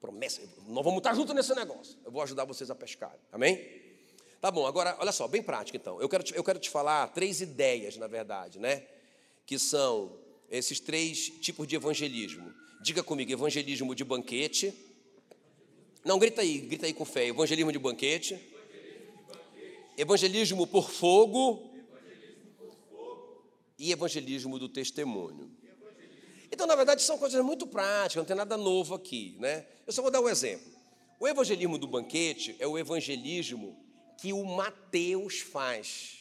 Promessa, 0.00 0.40
nós 0.66 0.82
vamos 0.82 0.98
estar 0.98 1.14
juntos 1.14 1.34
nesse 1.34 1.54
negócio. 1.54 1.98
Eu 2.02 2.10
vou 2.10 2.22
ajudar 2.22 2.46
vocês 2.46 2.70
a 2.70 2.74
pescar. 2.74 3.14
Amém? 3.30 3.80
Tá 4.40 4.50
bom, 4.50 4.66
agora, 4.66 4.96
olha 4.98 5.12
só, 5.12 5.28
bem 5.28 5.42
prático 5.42 5.76
então. 5.76 6.00
Eu 6.00 6.08
quero 6.08 6.24
te, 6.24 6.34
eu 6.34 6.42
quero 6.42 6.58
te 6.58 6.70
falar 6.70 7.08
três 7.08 7.42
ideias, 7.42 7.98
na 7.98 8.06
verdade, 8.06 8.58
né? 8.58 8.86
Que 9.44 9.58
são 9.58 10.18
esses 10.50 10.80
três 10.80 11.28
tipos 11.28 11.68
de 11.68 11.76
evangelismo. 11.76 12.50
Diga 12.80 13.02
comigo: 13.02 13.30
evangelismo 13.30 13.94
de 13.94 14.02
banquete. 14.02 14.74
Não, 16.04 16.18
grita 16.18 16.42
aí, 16.42 16.58
grita 16.58 16.86
aí 16.86 16.92
com 16.92 17.04
fé. 17.04 17.26
Evangelismo 17.26 17.72
de 17.72 17.78
banquete 17.78 18.50
evangelismo 20.00 20.66
por 20.66 20.90
fogo 20.90 21.70
e 23.78 23.92
evangelismo 23.92 24.58
do 24.58 24.68
testemunho. 24.68 25.50
Então, 26.50 26.66
na 26.66 26.74
verdade, 26.74 27.02
são 27.02 27.18
coisas 27.18 27.44
muito 27.44 27.66
práticas, 27.66 28.16
não 28.16 28.24
tem 28.24 28.36
nada 28.36 28.56
novo 28.56 28.94
aqui, 28.94 29.36
né? 29.38 29.66
Eu 29.86 29.92
só 29.92 30.02
vou 30.02 30.10
dar 30.10 30.20
um 30.20 30.28
exemplo. 30.28 30.66
O 31.18 31.28
evangelismo 31.28 31.76
do 31.76 31.86
banquete 31.86 32.56
é 32.58 32.66
o 32.66 32.78
evangelismo 32.78 33.76
que 34.18 34.32
o 34.32 34.44
Mateus 34.44 35.40
faz, 35.40 36.16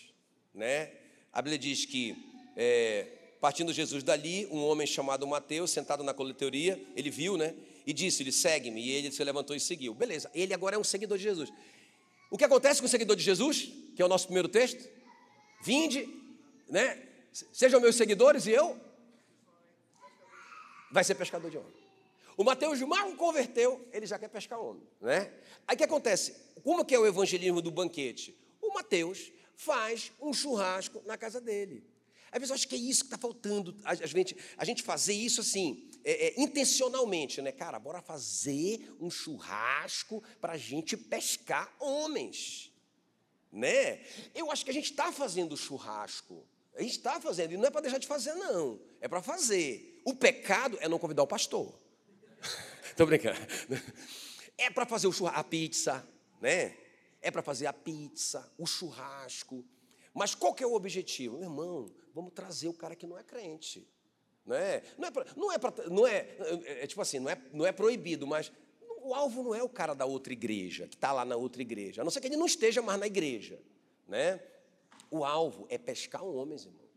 né? 0.54 0.92
A 1.32 1.42
Bíblia 1.42 1.58
diz 1.58 1.86
que, 1.86 2.16
é, 2.56 3.08
partindo 3.40 3.72
Jesus 3.72 4.04
dali, 4.04 4.46
um 4.52 4.64
homem 4.66 4.86
chamado 4.86 5.26
Mateus, 5.26 5.72
sentado 5.72 6.04
na 6.04 6.14
coletoria, 6.14 6.82
ele 6.96 7.10
viu, 7.10 7.38
né? 7.38 7.56
E 7.90 7.94
disse-lhe, 7.94 8.32
segue-me. 8.32 8.86
E 8.86 8.92
ele 8.92 9.12
se 9.12 9.24
levantou 9.24 9.56
e 9.56 9.60
seguiu. 9.60 9.96
Beleza, 9.96 10.30
ele 10.32 10.54
agora 10.54 10.76
é 10.76 10.80
um 10.80 10.84
seguidor 10.84 11.18
de 11.18 11.24
Jesus. 11.24 11.52
O 12.30 12.38
que 12.38 12.44
acontece 12.44 12.80
com 12.80 12.86
o 12.86 12.90
seguidor 12.90 13.16
de 13.16 13.24
Jesus, 13.24 13.74
que 13.96 14.02
é 14.04 14.06
o 14.06 14.08
nosso 14.08 14.26
primeiro 14.26 14.48
texto? 14.48 14.88
Vinde, 15.64 16.08
né? 16.68 17.02
Sejam 17.52 17.82
meus 17.82 17.96
seguidores 17.96 18.46
e 18.46 18.52
eu 18.52 18.80
vai 20.92 21.04
ser 21.04 21.16
pescador 21.16 21.50
de 21.50 21.58
homem. 21.58 21.74
O 22.38 22.44
Mateus 22.44 22.80
mal 22.82 23.12
converteu, 23.14 23.84
ele 23.92 24.06
já 24.06 24.20
quer 24.20 24.28
pescar 24.28 24.60
homem, 24.60 24.84
né? 25.02 25.34
Aí 25.68 25.74
o 25.74 25.78
que 25.78 25.84
acontece? 25.84 26.36
Como 26.64 26.86
que 26.86 26.94
é 26.94 27.00
o 27.00 27.08
evangelismo 27.08 27.60
do 27.60 27.72
banquete? 27.72 28.38
O 28.62 28.72
Mateus 28.72 29.32
faz 29.56 30.12
um 30.22 30.32
churrasco 30.32 31.02
na 31.08 31.18
casa 31.18 31.42
dele. 31.42 31.84
Às 32.32 32.40
vezes 32.40 32.50
eu 32.50 32.56
acho 32.56 32.68
que 32.68 32.76
é 32.76 32.78
isso 32.78 33.02
que 33.02 33.08
está 33.08 33.18
faltando, 33.18 33.76
a 33.84 33.96
gente, 33.96 34.36
a 34.58 34.66
gente 34.66 34.84
fazer 34.84 35.14
isso 35.14 35.42
assim, 35.42 35.90
é, 36.04 36.28
é, 36.28 36.42
intencionalmente, 36.42 37.42
né? 37.42 37.52
Cara, 37.52 37.78
bora 37.78 38.02
fazer 38.02 38.96
um 39.00 39.10
churrasco 39.10 40.24
para 40.40 40.54
a 40.54 40.58
gente 40.58 40.96
pescar 40.96 41.74
homens, 41.80 42.72
né? 43.52 44.02
Eu 44.34 44.52
acho 44.52 44.64
que 44.64 44.72
a 44.72 44.74
gente 44.74 44.92
está 44.92 45.12
fazendo 45.12 45.58
churrasco, 45.58 46.48
a 46.76 46.82
gente 46.82 46.92
está 46.92 47.20
fazendo, 47.20 47.54
e 47.54 47.58
não 47.58 47.66
é 47.66 47.72
para 47.72 47.82
deixar 47.82 47.98
de 47.98 48.08
fazer, 48.08 48.34
não, 48.34 48.80
é 49.02 49.08
para 49.08 49.22
fazer. 49.22 50.02
O 50.06 50.16
pecado 50.16 50.78
é 50.80 50.88
não 50.88 51.00
convidar 51.00 51.24
o 51.24 51.28
pastor. 51.28 51.78
Estou 52.90 53.06
brincando. 53.06 53.40
É 54.58 54.70
para 54.70 54.86
fazer 54.86 55.08
o 55.08 55.12
churrasco, 55.12 55.40
a 55.40 55.44
pizza, 55.44 56.08
né? 56.42 56.76
É 57.22 57.30
para 57.30 57.42
fazer 57.42 57.66
a 57.66 57.74
pizza, 57.74 58.50
o 58.58 58.66
churrasco. 58.66 59.66
Mas 60.14 60.34
qual 60.34 60.54
que 60.54 60.64
é 60.64 60.68
o 60.68 60.74
objetivo? 60.74 61.38
Meu 61.38 61.50
irmão, 61.50 61.94
vamos 62.14 62.34
trazer 62.34 62.68
o 62.68 62.74
cara 62.74 62.96
que 62.96 63.08
não 63.08 63.18
é 63.18 63.24
crente. 63.24 63.88
Não 64.46 64.56
é, 64.56 64.84
não 64.98 65.08
é, 65.08 65.12
pra, 65.12 65.26
não, 65.36 65.52
é 65.52 65.58
pra, 65.58 65.74
não 65.90 66.08
é, 66.08 66.18
é, 66.18 66.84
é, 66.84 66.88
tipo 66.88 67.02
assim, 67.02 67.20
não 67.20 67.30
é, 67.30 67.42
não 67.54 67.66
é 67.66 67.72
proibido, 67.72 68.26
mas 68.26 68.52
o 69.02 69.14
alvo 69.14 69.44
não 69.44 69.56
é 69.56 69.62
o 69.62 69.70
cara 69.70 69.94
da 69.94 70.06
outra 70.06 70.34
igreja, 70.34 70.88
que 70.88 70.96
está 70.96 71.12
lá 71.12 71.24
na 71.24 71.36
outra 71.36 71.62
igreja, 71.62 72.02
a 72.02 72.04
não 72.04 72.12
ser 72.12 72.20
que 72.20 72.28
ele 72.28 72.38
não 72.38 72.46
esteja 72.46 72.82
mais 72.82 73.00
na 73.00 73.08
igreja. 73.08 73.60
Né? 74.08 74.40
O 75.12 75.24
alvo 75.24 75.68
é 75.70 75.78
pescar 75.78 76.24
homens, 76.24 76.66
irmão. 76.66 76.90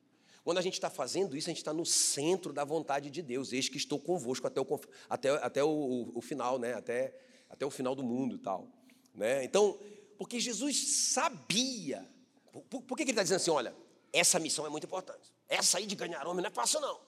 Quando 0.45 0.59
a 0.59 0.63
gente 0.63 0.75
está 0.75 0.91
fazendo 0.91 1.37
isso, 1.37 1.49
a 1.49 1.53
gente 1.53 1.59
está 1.59 1.73
no 1.73 1.87
centro 1.87 2.53
da 2.53 2.65
vontade 2.65 3.11
de 3.11 3.23
Deus. 3.23 3.53
Eis 3.53 3.69
que 3.69 3.77
estou 3.77 3.99
convosco 3.99 4.47
até 4.47 4.61
o, 4.61 4.81
até, 5.09 5.29
até 5.31 5.65
o, 5.65 6.11
o 6.15 6.21
final, 6.21 6.59
né? 6.59 6.75
até, 6.75 7.15
até 7.49 7.65
o 7.65 7.71
final 7.71 7.95
do 7.95 8.03
mundo 8.03 8.37
e 8.37 8.39
tal. 8.39 8.69
Né? 9.15 9.45
Então, 9.45 9.79
porque 10.19 10.41
Jesus 10.41 11.13
sabia. 11.13 12.09
Por, 12.69 12.83
por 12.83 12.97
que, 12.97 13.05
que 13.05 13.11
ele 13.11 13.13
está 13.13 13.23
dizendo 13.23 13.37
assim? 13.37 13.51
Olha, 13.51 13.75
essa 14.13 14.39
missão 14.39 14.67
é 14.67 14.69
muito 14.69 14.85
importante. 14.85 15.33
Essa 15.49 15.79
aí 15.79 15.87
de 15.87 15.95
ganhar 15.95 16.27
homem 16.27 16.43
não 16.43 16.49
é 16.49 16.53
fácil, 16.53 16.81
não. 16.81 17.01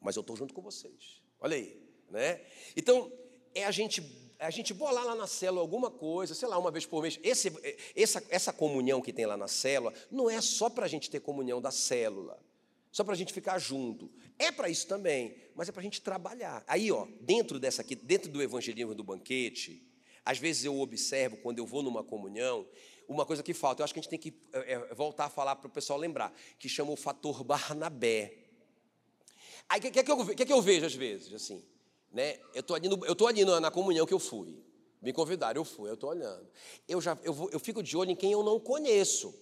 Mas 0.00 0.16
eu 0.16 0.20
estou 0.20 0.36
junto 0.36 0.54
com 0.54 0.62
vocês. 0.62 1.20
Olha 1.40 1.56
aí. 1.56 1.86
Né? 2.10 2.40
Então, 2.76 3.12
é 3.54 3.64
a 3.64 3.70
gente, 3.70 4.02
a 4.38 4.50
gente 4.50 4.72
bolar 4.72 5.04
lá 5.04 5.14
na 5.14 5.26
célula 5.26 5.60
alguma 5.60 5.90
coisa, 5.90 6.34
sei 6.34 6.48
lá, 6.48 6.58
uma 6.58 6.70
vez 6.70 6.86
por 6.86 7.02
mês. 7.02 7.18
Esse, 7.22 7.52
essa, 7.94 8.24
essa 8.30 8.52
comunhão 8.52 9.00
que 9.02 9.12
tem 9.12 9.26
lá 9.26 9.36
na 9.36 9.48
célula 9.48 9.92
não 10.10 10.30
é 10.30 10.40
só 10.40 10.70
para 10.70 10.86
a 10.86 10.88
gente 10.88 11.10
ter 11.10 11.20
comunhão 11.20 11.60
da 11.60 11.70
célula, 11.70 12.38
só 12.92 13.02
para 13.02 13.14
a 13.14 13.16
gente 13.16 13.32
ficar 13.32 13.58
junto. 13.58 14.10
É 14.38 14.52
para 14.52 14.68
isso 14.68 14.86
também, 14.86 15.36
mas 15.54 15.68
é 15.68 15.72
para 15.72 15.80
a 15.80 15.84
gente 15.84 16.00
trabalhar. 16.00 16.62
Aí, 16.66 16.92
ó, 16.92 17.06
dentro 17.20 17.58
dessa 17.58 17.82
aqui, 17.82 17.94
dentro 17.94 18.30
do 18.30 18.42
evangelismo 18.42 18.94
do 18.94 19.02
banquete, 19.02 19.82
às 20.24 20.38
vezes 20.38 20.64
eu 20.64 20.78
observo 20.80 21.36
quando 21.38 21.58
eu 21.58 21.66
vou 21.66 21.82
numa 21.82 22.02
comunhão, 22.04 22.66
uma 23.08 23.24
coisa 23.24 23.42
que 23.42 23.54
falta, 23.54 23.80
eu 23.80 23.84
acho 23.84 23.94
que 23.94 24.00
a 24.00 24.02
gente 24.02 24.10
tem 24.10 24.18
que 24.18 24.34
é, 24.52 24.72
é 24.72 24.94
voltar 24.94 25.26
a 25.26 25.30
falar 25.30 25.56
para 25.56 25.66
o 25.66 25.70
pessoal 25.70 25.98
lembrar, 25.98 26.32
que 26.58 26.68
chama 26.68 26.90
o 26.92 26.96
fator 26.96 27.42
Barnabé. 27.44 28.36
Aí 29.68 29.78
o 29.78 29.82
que, 29.82 29.90
que, 29.90 30.04
que, 30.04 30.10
eu, 30.10 30.26
que, 30.26 30.46
que 30.46 30.52
eu 30.52 30.62
vejo 30.62 30.86
às 30.86 30.94
vezes? 30.94 31.32
Assim, 31.32 31.64
né? 32.12 32.38
Eu 32.54 32.60
estou 32.60 32.76
ali, 32.76 32.88
no, 32.88 33.04
eu 33.04 33.14
tô 33.14 33.26
ali 33.26 33.44
na, 33.44 33.60
na 33.60 33.70
comunhão 33.70 34.06
que 34.06 34.14
eu 34.14 34.18
fui. 34.18 34.62
Me 35.02 35.12
convidaram, 35.12 35.60
eu 35.60 35.64
fui, 35.64 35.90
eu 35.90 35.94
estou 35.94 36.10
olhando. 36.10 36.46
Eu, 36.88 37.00
já, 37.00 37.18
eu, 37.22 37.32
vou, 37.32 37.50
eu 37.50 37.60
fico 37.60 37.82
de 37.82 37.96
olho 37.96 38.10
em 38.10 38.16
quem 38.16 38.32
eu 38.32 38.42
não 38.42 38.58
conheço. 38.58 39.34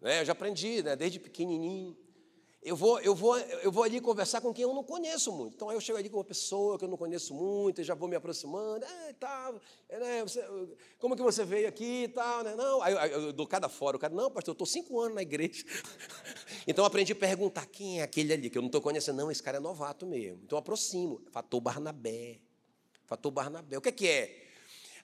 Né? 0.00 0.20
Eu 0.20 0.24
já 0.24 0.32
aprendi, 0.32 0.82
né? 0.82 0.96
desde 0.96 1.18
pequenininho. 1.18 1.96
Eu 2.64 2.76
vou, 2.76 3.00
eu, 3.00 3.12
vou, 3.12 3.36
eu 3.36 3.72
vou 3.72 3.82
ali 3.82 4.00
conversar 4.00 4.40
com 4.40 4.54
quem 4.54 4.62
eu 4.62 4.72
não 4.72 4.84
conheço 4.84 5.32
muito. 5.32 5.56
Então, 5.56 5.72
eu 5.72 5.80
chego 5.80 5.98
ali 5.98 6.08
com 6.08 6.18
uma 6.18 6.24
pessoa 6.24 6.78
que 6.78 6.84
eu 6.84 6.88
não 6.88 6.96
conheço 6.96 7.34
muito, 7.34 7.80
e 7.80 7.84
já 7.84 7.92
vou 7.92 8.08
me 8.08 8.14
aproximando. 8.14 8.84
É, 8.84 9.12
tá, 9.14 9.52
né, 9.90 10.22
você, 10.22 10.44
como 11.00 11.16
que 11.16 11.22
você 11.22 11.44
veio 11.44 11.66
aqui 11.68 12.04
e 12.04 12.08
tal? 12.08 12.44
Né? 12.44 12.54
Não, 12.54 12.80
aí 12.80 12.94
eu, 13.10 13.22
eu 13.22 13.32
dou 13.32 13.48
cada 13.48 13.68
fora. 13.68 13.96
O 13.96 14.00
cara, 14.00 14.14
não, 14.14 14.30
pastor, 14.30 14.52
eu 14.52 14.54
estou 14.54 14.66
cinco 14.66 15.00
anos 15.00 15.16
na 15.16 15.22
igreja. 15.22 15.64
então, 16.64 16.84
aprendi 16.84 17.12
a 17.12 17.16
perguntar 17.16 17.66
quem 17.66 17.98
é 17.98 18.04
aquele 18.04 18.32
ali, 18.32 18.48
que 18.48 18.56
eu 18.56 18.62
não 18.62 18.68
estou 18.68 18.80
conhecendo. 18.80 19.16
Não, 19.16 19.28
esse 19.28 19.42
cara 19.42 19.56
é 19.56 19.60
novato 19.60 20.06
mesmo. 20.06 20.40
Então, 20.44 20.56
eu 20.56 20.60
aproximo. 20.60 21.20
Fator 21.32 21.60
Barnabé. 21.60 22.38
Fator 23.06 23.32
Barnabé. 23.32 23.76
O 23.76 23.80
que 23.80 23.88
é 23.88 23.92
que 23.92 24.06
é? 24.06 24.41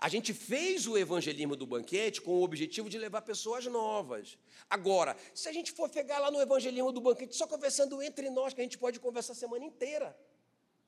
A 0.01 0.09
gente 0.09 0.33
fez 0.33 0.87
o 0.87 0.97
evangelismo 0.97 1.57
do 1.57 1.67
banquete 1.67 2.21
com 2.21 2.33
o 2.33 2.43
objetivo 2.43 2.89
de 2.89 2.97
levar 2.99 3.23
pessoas 3.23 3.67
novas. 3.67 4.39
Agora, 4.71 5.17
se 5.35 5.49
a 5.49 5.53
gente 5.53 5.73
for 5.73 5.89
pegar 5.89 6.21
lá 6.21 6.31
no 6.31 6.41
evangelismo 6.41 6.93
do 6.93 7.01
banquete 7.01 7.35
só 7.35 7.47
conversando 7.49 8.01
entre 8.01 8.31
nós, 8.31 8.55
que 8.55 8.61
a 8.61 8.65
gente 8.65 8.79
pode 8.79 9.01
conversar 9.01 9.33
a 9.33 9.37
semana 9.37 9.65
inteira, 9.65 10.17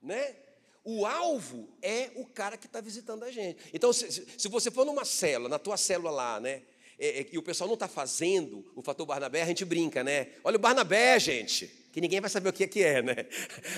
né? 0.01 0.37
O 0.85 1.05
alvo 1.05 1.69
é 1.83 2.11
o 2.15 2.25
cara 2.25 2.57
que 2.57 2.67
está 2.67 2.81
visitando 2.81 3.25
a 3.25 3.31
gente. 3.31 3.59
Então, 3.75 3.93
se, 3.93 4.11
se, 4.11 4.49
você 4.49 4.71
for 4.71 4.87
numa 4.87 5.05
célula, 5.05 5.49
na 5.49 5.59
tua 5.59 5.77
célula 5.77 6.11
lá, 6.11 6.41
né? 6.41 6.63
É, 6.99 7.21
é, 7.21 7.29
e 7.33 7.39
o 7.39 7.43
pessoal 7.43 7.67
não 7.67 7.75
está 7.75 7.89
fazendo 7.89 8.71
o 8.77 8.83
fator 8.83 9.07
Barnabé, 9.07 9.43
a 9.43 9.47
gente 9.47 9.65
brinca, 9.65 10.05
né? 10.05 10.29
Olha 10.45 10.57
o 10.57 10.61
Barnabé, 10.61 11.19
gente, 11.19 11.80
que 11.93 12.01
ninguém 12.01 12.21
vai 12.21 12.31
saber 12.31 12.49
o 12.49 12.53
que 12.53 12.65
é, 12.65 12.67
que 12.67 12.83
é, 12.83 13.03
né? 13.03 13.27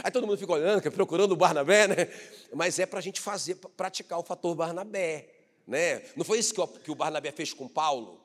Aí 0.03 0.11
todo 0.11 0.27
mundo 0.27 0.39
fica 0.39 0.53
olhando, 0.53 0.91
procurando 0.93 1.33
o 1.33 1.37
Barnabé, 1.37 1.89
né? 1.89 2.09
Mas 2.55 2.79
é 2.79 2.87
para 2.87 2.99
a 2.99 3.03
gente 3.03 3.21
fazer, 3.21 3.57
praticar 3.77 4.19
o 4.19 4.23
fator 4.23 4.55
Barnabé, 4.55 5.29
né? 5.67 6.03
Não 6.17 6.25
foi 6.25 6.39
isso 6.39 6.53
que 6.55 6.61
o, 6.61 6.93
o 6.93 6.95
Barnabé 6.95 7.33
fez 7.33 7.53
com 7.53 7.67
Paulo? 7.69 8.21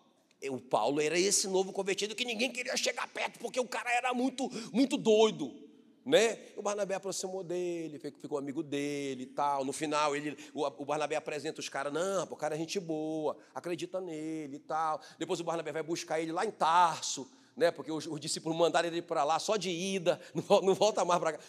O 0.49 0.59
Paulo 0.59 1.01
era 1.01 1.17
esse 1.17 1.47
novo 1.47 1.71
convertido 1.73 2.13
que 2.13 2.23
ninguém 2.23 2.51
queria 2.51 2.77
chegar 2.77 3.07
perto, 3.07 3.39
porque 3.39 3.59
o 3.59 3.67
cara 3.67 3.91
era 3.91 4.13
muito, 4.13 4.49
muito 4.71 4.95
doido. 4.97 5.67
Né? 6.05 6.39
O 6.55 6.61
Barnabé 6.61 6.95
aproximou 6.95 7.43
dele, 7.43 7.99
ficou 7.99 8.37
amigo 8.37 8.63
dele 8.63 9.23
e 9.23 9.25
tal. 9.25 9.65
No 9.65 9.73
final, 9.73 10.15
ele, 10.15 10.37
o, 10.53 10.85
Barnabé 10.85 11.17
apresenta 11.17 11.59
os 11.59 11.67
caras, 11.67 11.91
não, 11.91 12.23
o 12.23 12.35
cara 12.35 12.55
é 12.55 12.57
gente 12.57 12.79
boa, 12.79 13.35
acredita 13.53 13.99
nele 13.99 14.55
e 14.55 14.59
tal. 14.59 15.01
Depois 15.19 15.41
o 15.41 15.43
Barnabé 15.43 15.73
vai 15.73 15.83
buscar 15.83 16.21
ele 16.21 16.31
lá 16.31 16.45
em 16.45 16.51
Tarso, 16.51 17.29
né? 17.57 17.71
porque 17.71 17.91
os, 17.91 18.05
os 18.05 18.19
discípulos 18.19 18.55
mandaram 18.55 18.87
ele 18.87 19.01
para 19.01 19.23
lá 19.23 19.39
só 19.39 19.57
de 19.57 19.71
ida, 19.71 20.21
não, 20.33 20.61
não 20.61 20.75
volta 20.75 21.03
mais 21.03 21.19
para 21.19 21.33
cá. 21.33 21.39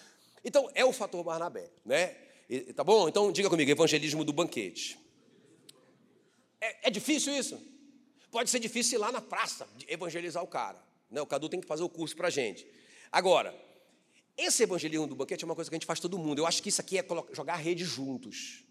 Então, 0.43 0.71
é 0.75 0.85
o 0.85 0.93
fator 0.93 1.23
Barnabé, 1.23 1.71
né? 1.85 2.17
E, 2.49 2.73
tá 2.73 2.83
bom? 2.83 3.09
Então, 3.09 3.31
diga 3.31 3.51
comigo, 3.51 3.71
evangelismo 3.71 4.25
do 4.25 4.33
banquete. 4.33 4.99
É, 6.61 6.89
é 6.89 6.91
difícil 6.91 7.35
isso? 7.35 7.61
Pode 8.31 8.49
ser 8.49 8.59
difícil 8.59 8.99
ir 8.99 9.01
lá 9.01 9.13
na 9.13 9.21
praça 9.21 9.69
evangelizar 9.87 10.43
o 10.43 10.47
cara. 10.47 10.83
Né? 11.11 11.21
O 11.21 11.27
Cadu 11.27 11.49
tem 11.49 11.61
que 11.61 11.67
fazer 11.67 11.83
o 11.83 11.89
curso 11.89 12.17
para 12.17 12.29
a 12.29 12.31
gente. 12.31 12.67
Agora, 13.13 13.55
esse 14.37 14.63
evangelismo 14.63 15.07
do 15.07 15.15
banquete 15.15 15.45
é 15.45 15.47
uma 15.47 15.55
coisa 15.55 15.71
que 15.71 15.75
a 15.75 15.79
gente 15.79 15.87
faz 15.87 16.01
todo 16.01 16.19
mundo. 16.19 16.39
Eu 16.39 16.47
acho 16.47 16.63
que 16.63 16.69
isso 16.71 16.81
aqui 16.81 16.99
é 16.99 17.05
jogar 17.33 17.57
rede 17.57 17.85
juntos. 17.85 18.65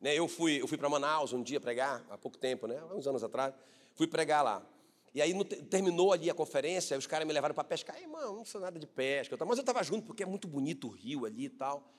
Né? 0.00 0.18
Eu 0.18 0.26
fui, 0.26 0.60
eu 0.60 0.66
fui 0.66 0.78
para 0.78 0.88
Manaus 0.88 1.32
um 1.32 1.42
dia 1.42 1.60
pregar, 1.60 2.04
há 2.10 2.18
pouco 2.18 2.38
tempo, 2.38 2.66
né? 2.66 2.82
uns 2.92 3.06
anos 3.06 3.22
atrás. 3.22 3.54
Fui 3.94 4.06
pregar 4.06 4.42
lá. 4.42 4.66
E 5.14 5.20
aí 5.20 5.34
no, 5.34 5.44
terminou 5.44 6.12
ali 6.12 6.30
a 6.30 6.34
conferência, 6.34 6.96
os 6.96 7.06
caras 7.06 7.26
me 7.26 7.32
levaram 7.32 7.54
para 7.54 7.64
pescar. 7.64 8.00
Irmão, 8.00 8.36
não 8.36 8.44
sou 8.44 8.60
nada 8.60 8.78
de 8.78 8.86
pesca. 8.86 9.36
Mas 9.44 9.58
eu 9.58 9.62
estava 9.62 9.82
junto 9.82 10.06
porque 10.06 10.22
é 10.22 10.26
muito 10.26 10.48
bonito 10.48 10.88
o 10.88 10.90
rio 10.90 11.26
ali 11.26 11.46
e 11.46 11.50
tal. 11.50 11.92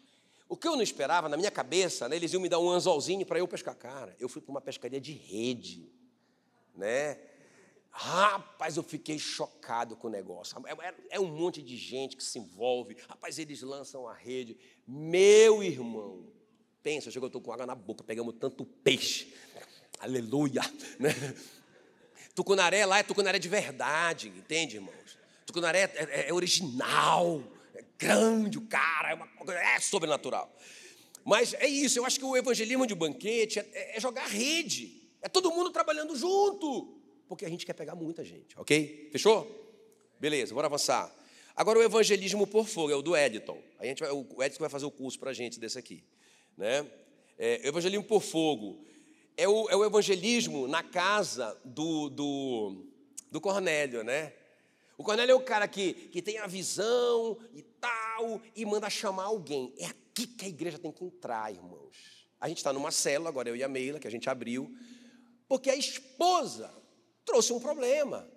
O 0.49 0.57
que 0.57 0.67
eu 0.67 0.75
não 0.75 0.81
esperava, 0.81 1.29
na 1.29 1.37
minha 1.37 1.51
cabeça, 1.51 2.09
né, 2.09 2.15
eles 2.15 2.33
iam 2.33 2.41
me 2.41 2.49
dar 2.49 2.59
um 2.59 2.69
anzolzinho 2.69 3.25
para 3.25 3.39
eu 3.39 3.47
pescar. 3.47 3.75
Cara, 3.75 4.15
eu 4.19 4.27
fui 4.27 4.41
para 4.41 4.51
uma 4.51 4.61
pescaria 4.61 4.99
de 4.99 5.13
rede, 5.13 5.91
né? 6.75 7.19
Rapaz, 7.95 8.75
eu 8.75 8.81
fiquei 8.81 9.19
chocado 9.19 9.95
com 9.95 10.07
o 10.07 10.09
negócio. 10.09 10.57
É, 10.65 10.87
é, 10.87 10.95
é, 11.11 11.19
um 11.19 11.27
monte 11.27 11.61
de 11.61 11.77
gente 11.77 12.17
que 12.17 12.23
se 12.23 12.39
envolve. 12.39 12.97
Rapaz, 13.07 13.37
eles 13.37 13.61
lançam 13.61 14.07
a 14.07 14.13
rede. 14.13 14.57
Meu 14.87 15.61
irmão, 15.61 16.25
pensa, 16.81 17.11
chegou, 17.11 17.27
eu 17.27 17.29
estou 17.29 17.41
com 17.41 17.53
água 17.53 17.67
na 17.67 17.75
boca, 17.75 18.03
pegamos 18.03 18.35
tanto 18.39 18.65
peixe. 18.65 19.31
Aleluia. 19.99 20.61
Né? 20.99 21.09
Tucunaré 22.35 22.85
lá 22.85 22.99
é 22.99 23.03
tucunaré 23.03 23.39
de 23.39 23.49
verdade, 23.49 24.29
entende, 24.29 24.77
irmãos? 24.77 25.17
Tucunaré 25.45 25.81
é, 25.95 26.03
é, 26.03 26.29
é 26.29 26.33
original 26.33 27.43
grande 28.03 28.57
o 28.57 28.61
cara, 28.61 29.11
é, 29.11 29.13
uma, 29.13 29.27
é 29.53 29.79
sobrenatural. 29.79 30.53
Mas 31.23 31.53
é 31.53 31.67
isso, 31.67 31.97
eu 31.97 32.05
acho 32.05 32.19
que 32.19 32.25
o 32.25 32.35
evangelismo 32.35 32.85
de 32.85 32.93
banquete 32.93 33.59
é, 33.59 33.97
é 33.97 33.99
jogar 33.99 34.27
rede, 34.27 35.01
é 35.21 35.29
todo 35.29 35.51
mundo 35.51 35.69
trabalhando 35.69 36.15
junto, 36.15 36.97
porque 37.27 37.45
a 37.45 37.49
gente 37.49 37.65
quer 37.65 37.73
pegar 37.73 37.95
muita 37.95 38.23
gente, 38.23 38.59
ok? 38.59 39.09
Fechou? 39.11 39.61
Beleza, 40.19 40.53
bora 40.53 40.67
avançar. 40.67 41.13
Agora 41.55 41.79
o 41.79 41.83
evangelismo 41.83 42.45
por 42.45 42.67
fogo, 42.67 42.91
é 42.91 42.95
o 42.95 43.01
do 43.01 43.15
Editon. 43.15 43.61
A 43.79 43.85
gente 43.85 43.99
vai, 43.99 44.11
o 44.11 44.43
Editon 44.43 44.59
vai 44.59 44.69
fazer 44.69 44.85
o 44.85 44.91
curso 44.91 45.19
para 45.19 45.29
a 45.29 45.33
gente 45.33 45.59
desse 45.59 45.77
aqui. 45.77 46.03
Né? 46.57 46.85
É, 47.37 47.67
evangelismo 47.67 48.03
por 48.03 48.21
fogo 48.21 48.83
é 49.37 49.47
o, 49.47 49.69
é 49.69 49.75
o 49.75 49.85
evangelismo 49.85 50.67
na 50.67 50.83
casa 50.83 51.59
do, 51.63 52.09
do, 52.09 52.85
do 53.31 53.41
Cornélio, 53.41 54.03
né? 54.03 54.33
O 54.97 55.03
Cornélio 55.03 55.33
é 55.33 55.35
o 55.35 55.43
cara 55.43 55.67
que, 55.67 55.93
que 55.93 56.21
tem 56.21 56.37
a 56.37 56.47
visão 56.47 57.37
e 57.53 57.61
tal, 57.63 58.41
e 58.55 58.65
manda 58.65 58.89
chamar 58.89 59.23
alguém. 59.23 59.73
É 59.77 59.85
aqui 59.85 60.27
que 60.27 60.45
a 60.45 60.47
igreja 60.47 60.77
tem 60.77 60.91
que 60.91 61.03
entrar, 61.03 61.51
irmãos. 61.51 62.27
A 62.39 62.47
gente 62.47 62.57
está 62.57 62.71
numa 62.71 62.91
célula, 62.91 63.29
agora 63.29 63.49
eu 63.49 63.55
e 63.55 63.63
a 63.63 63.67
Meila, 63.67 63.99
que 63.99 64.07
a 64.07 64.11
gente 64.11 64.29
abriu, 64.29 64.75
porque 65.47 65.69
a 65.69 65.75
esposa 65.75 66.71
trouxe 67.25 67.53
um 67.53 67.59
problema. 67.59 68.29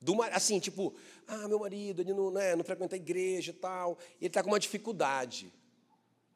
Do, 0.00 0.22
assim, 0.22 0.60
tipo, 0.60 0.94
ah, 1.26 1.48
meu 1.48 1.58
marido, 1.58 2.02
ele 2.02 2.12
não, 2.12 2.30
né, 2.30 2.54
não 2.54 2.62
frequenta 2.62 2.94
a 2.94 2.96
igreja 2.96 3.50
e 3.50 3.54
tal, 3.54 3.98
ele 4.20 4.28
está 4.28 4.42
com 4.42 4.50
uma 4.50 4.60
dificuldade. 4.60 5.52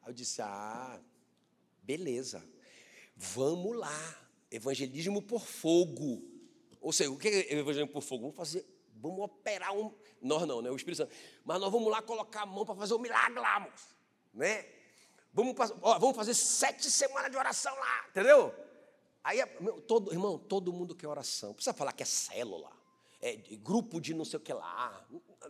Aí 0.01 0.09
eu 0.09 0.13
disse: 0.13 0.41
Ah, 0.41 0.99
beleza, 1.83 2.43
vamos 3.19 3.77
lá. 3.77 4.15
Evangelismo 4.49 5.21
por 5.21 5.41
fogo. 5.41 6.23
Ou 6.81 6.93
seja, 6.93 7.11
o 7.11 7.17
que 7.17 7.27
é 7.27 7.53
evangelismo 7.53 7.91
por 7.91 8.01
fogo? 8.01 8.21
Vamos 8.21 8.37
fazer, 8.37 8.65
vamos 8.95 9.19
operar 9.19 9.75
um. 9.75 9.93
Nós 10.21 10.47
não, 10.47 10.61
né? 10.61 10.71
O 10.71 10.75
Espírito 10.75 10.97
Santo. 10.97 11.13
Mas 11.43 11.59
nós 11.59 11.71
vamos 11.71 11.91
lá 11.91 12.01
colocar 12.01 12.43
a 12.43 12.45
mão 12.45 12.65
para 12.65 12.75
fazer 12.75 12.93
o 12.93 12.97
um 12.97 13.01
milagre 13.01 13.39
lá, 13.39 13.59
moço. 13.59 13.95
Né? 14.33 14.65
Vamos, 15.33 15.55
ó, 15.81 15.99
vamos 15.99 16.15
fazer 16.15 16.33
sete 16.33 16.89
semanas 16.89 17.29
de 17.29 17.37
oração 17.37 17.73
lá, 17.75 18.05
entendeu? 18.09 18.53
Aí, 19.23 19.45
todo, 19.87 20.11
irmão, 20.11 20.39
todo 20.39 20.73
mundo 20.73 20.95
quer 20.95 21.07
oração. 21.07 21.53
Precisa 21.53 21.73
falar 21.73 21.93
que 21.93 22.01
é 22.01 22.05
célula, 22.05 22.71
é 23.21 23.35
grupo 23.57 24.01
de 24.01 24.13
não 24.13 24.25
sei 24.25 24.37
o 24.37 24.41
que 24.41 24.53
lá, 24.53 25.05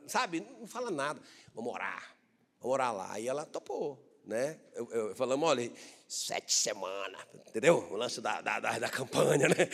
sabe? 0.07 0.41
Não 0.41 0.67
fala 0.67 0.91
nada. 0.91 1.21
Vamos 1.53 1.73
orar, 1.73 2.17
vamos 2.59 2.73
orar 2.73 2.93
lá. 2.93 3.13
Aí 3.13 3.27
ela 3.27 3.45
topou, 3.45 4.08
né? 4.25 4.59
Eu, 4.73 4.91
eu, 4.91 5.15
falamos, 5.15 5.47
olha, 5.47 5.71
sete 6.07 6.53
semanas, 6.53 7.21
entendeu? 7.47 7.88
O 7.91 7.95
lance 7.95 8.21
da, 8.21 8.41
da, 8.41 8.59
da, 8.59 8.79
da 8.79 8.89
campanha, 8.89 9.47
né? 9.49 9.55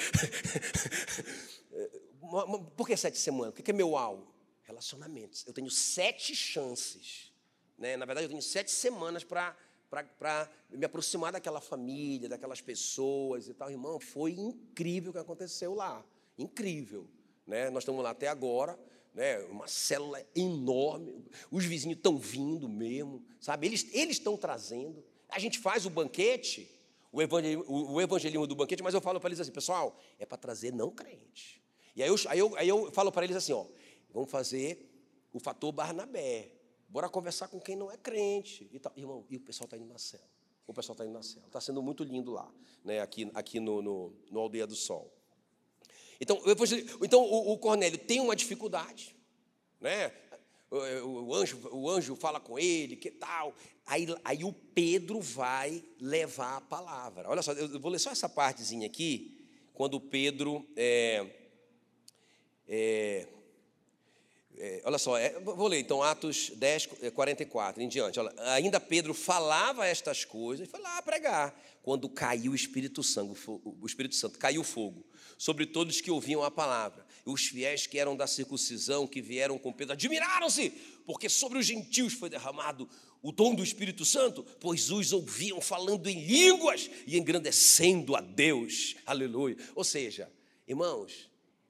Por 2.75 2.87
que 2.87 2.97
sete 2.97 3.17
semanas? 3.17 3.51
O 3.51 3.53
que 3.53 3.69
é 3.69 3.73
meu 3.73 3.95
alvo? 3.95 4.33
Relacionamentos. 4.63 5.45
Eu 5.45 5.53
tenho 5.53 5.69
sete 5.69 6.35
chances. 6.35 7.31
Né? 7.77 7.95
Na 7.97 8.05
verdade, 8.05 8.25
eu 8.25 8.29
tenho 8.29 8.41
sete 8.41 8.71
semanas 8.71 9.23
para 9.23 9.55
para 10.19 10.49
me 10.69 10.85
aproximar 10.85 11.31
daquela 11.31 11.61
família, 11.61 12.27
daquelas 12.27 12.59
pessoas 12.59 13.47
e 13.47 13.53
tal. 13.53 13.71
Irmão, 13.71 13.99
foi 13.99 14.33
incrível 14.33 15.11
o 15.11 15.13
que 15.13 15.19
aconteceu 15.19 15.73
lá. 15.73 16.03
Incrível. 16.37 17.07
Né? 17.47 17.69
Nós 17.69 17.83
estamos 17.83 18.03
lá 18.03 18.09
até 18.09 18.27
agora, 18.27 18.77
né? 19.15 19.39
uma 19.45 19.67
célula 19.67 20.23
enorme. 20.35 21.25
Os 21.49 21.65
vizinhos 21.65 21.97
estão 21.97 22.17
vindo 22.17 22.67
mesmo, 22.67 23.23
sabe? 23.39 23.65
Eles 23.65 23.87
estão 23.93 24.37
trazendo. 24.37 25.03
A 25.29 25.39
gente 25.39 25.57
faz 25.57 25.85
o 25.85 25.89
banquete, 25.89 26.69
o 27.11 27.21
evangelismo, 27.21 27.65
o 27.67 28.01
evangelismo 28.01 28.45
do 28.45 28.55
banquete, 28.55 28.83
mas 28.83 28.93
eu 28.93 29.01
falo 29.01 29.19
para 29.19 29.29
eles 29.29 29.39
assim, 29.39 29.51
pessoal, 29.51 29.97
é 30.19 30.25
para 30.25 30.37
trazer 30.37 30.71
não 30.71 30.91
crente. 30.91 31.63
E 31.95 32.03
aí 32.03 32.09
eu, 32.09 32.15
aí 32.27 32.39
eu, 32.39 32.55
aí 32.57 32.67
eu 32.67 32.91
falo 32.91 33.11
para 33.11 33.23
eles 33.23 33.37
assim, 33.37 33.53
ó, 33.53 33.65
vamos 34.13 34.29
fazer 34.29 34.91
o 35.31 35.39
fator 35.39 35.71
Barnabé. 35.71 36.51
Bora 36.89 37.09
conversar 37.09 37.47
com 37.47 37.59
quem 37.59 37.75
não 37.75 37.89
é 37.89 37.97
crente. 37.97 38.69
E. 38.71 38.81
Irmão, 38.99 39.25
e 39.29 39.37
o 39.37 39.39
pessoal 39.39 39.65
está 39.65 39.77
indo 39.77 39.87
na 39.87 39.97
cela. 39.97 40.23
O 40.67 40.73
pessoal 40.73 40.93
está 40.93 41.05
indo 41.05 41.13
na 41.13 41.23
cela. 41.23 41.45
Está 41.45 41.61
sendo 41.61 41.81
muito 41.81 42.03
lindo 42.03 42.31
lá, 42.31 42.51
né? 42.83 42.99
aqui, 42.99 43.31
aqui 43.33 43.59
no, 43.59 43.81
no, 43.81 44.13
no 44.29 44.39
Aldeia 44.39 44.67
do 44.67 44.75
Sol. 44.75 45.14
Então, 46.19 46.41
então 47.03 47.21
o, 47.21 47.53
o 47.53 47.57
Cornélio 47.57 47.97
tem 47.97 48.19
uma 48.19 48.35
dificuldade, 48.35 49.15
né? 49.79 50.11
O, 50.71 51.27
o, 51.27 51.35
anjo, 51.35 51.59
o 51.71 51.89
anjo 51.89 52.15
fala 52.15 52.39
com 52.39 52.57
ele, 52.57 52.95
que 52.95 53.11
tal? 53.11 53.53
Aí, 53.85 54.07
aí 54.23 54.43
o 54.43 54.51
Pedro 54.51 55.21
vai 55.21 55.83
levar 55.99 56.57
a 56.57 56.61
palavra. 56.61 57.29
Olha 57.29 57.41
só, 57.41 57.53
eu 57.53 57.79
vou 57.79 57.91
ler 57.91 57.99
só 57.99 58.09
essa 58.11 58.27
partezinha 58.27 58.87
aqui, 58.87 59.47
quando 59.73 59.99
Pedro 59.99 60.67
é, 60.75 61.25
é, 62.67 63.27
é, 64.57 64.81
olha 64.85 64.97
só, 64.97 65.17
é, 65.17 65.39
vou 65.39 65.67
ler 65.67 65.79
então 65.79 66.01
Atos 66.01 66.51
10, 66.55 66.87
44 67.13 67.81
é, 67.81 67.85
em 67.85 67.87
diante. 67.87 68.19
Olha, 68.19 68.33
ainda 68.53 68.79
Pedro 68.79 69.13
falava 69.13 69.85
estas 69.85 70.23
coisas 70.23 70.67
e 70.67 70.69
foi 70.69 70.79
lá 70.81 71.01
pregar. 71.01 71.53
Quando 71.81 72.09
caiu 72.09 72.53
o 72.53 72.55
Espírito 72.55 73.03
Santo, 73.03 73.61
o 73.63 73.85
Espírito 73.85 74.15
Santo 74.15 74.39
caiu 74.39 74.63
fogo 74.63 75.05
sobre 75.37 75.65
todos 75.65 76.01
que 76.01 76.09
ouviam 76.09 76.43
a 76.43 76.49
palavra. 76.49 77.05
E 77.25 77.29
os 77.29 77.47
fiéis 77.47 77.85
que 77.85 77.99
eram 77.99 78.15
da 78.15 78.27
circuncisão, 78.27 79.05
que 79.05 79.21
vieram 79.21 79.57
com 79.57 79.73
Pedro, 79.73 79.93
admiraram-se, 79.93 80.69
porque 81.05 81.29
sobre 81.29 81.59
os 81.59 81.65
gentios 81.65 82.13
foi 82.13 82.29
derramado 82.29 82.89
o 83.21 83.31
dom 83.31 83.55
do 83.55 83.63
Espírito 83.63 84.05
Santo, 84.05 84.43
pois 84.59 84.91
os 84.91 85.11
ouviam 85.11 85.59
falando 85.59 86.07
em 86.07 86.25
línguas 86.25 86.89
e 87.07 87.17
engrandecendo 87.17 88.15
a 88.15 88.21
Deus. 88.21 88.95
Aleluia. 89.05 89.57
Ou 89.75 89.83
seja, 89.83 90.31
irmãos, 90.67 91.29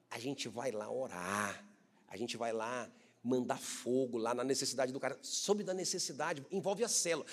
a 0.10 0.20
gente 0.20 0.48
vai 0.48 0.72
lá 0.72 0.92
orar 0.92 1.66
a 2.16 2.18
gente 2.18 2.38
vai 2.38 2.54
lá 2.54 2.90
mandar 3.22 3.60
fogo 3.60 4.18
lá 4.18 4.34
na 4.34 4.44
necessidade 4.44 4.94
do 4.94 5.00
cara. 5.00 5.18
Sobre 5.22 5.64
da 5.64 5.74
necessidade, 5.74 6.46
envolve 6.50 6.84
a 6.84 6.88
célula. 6.88 7.28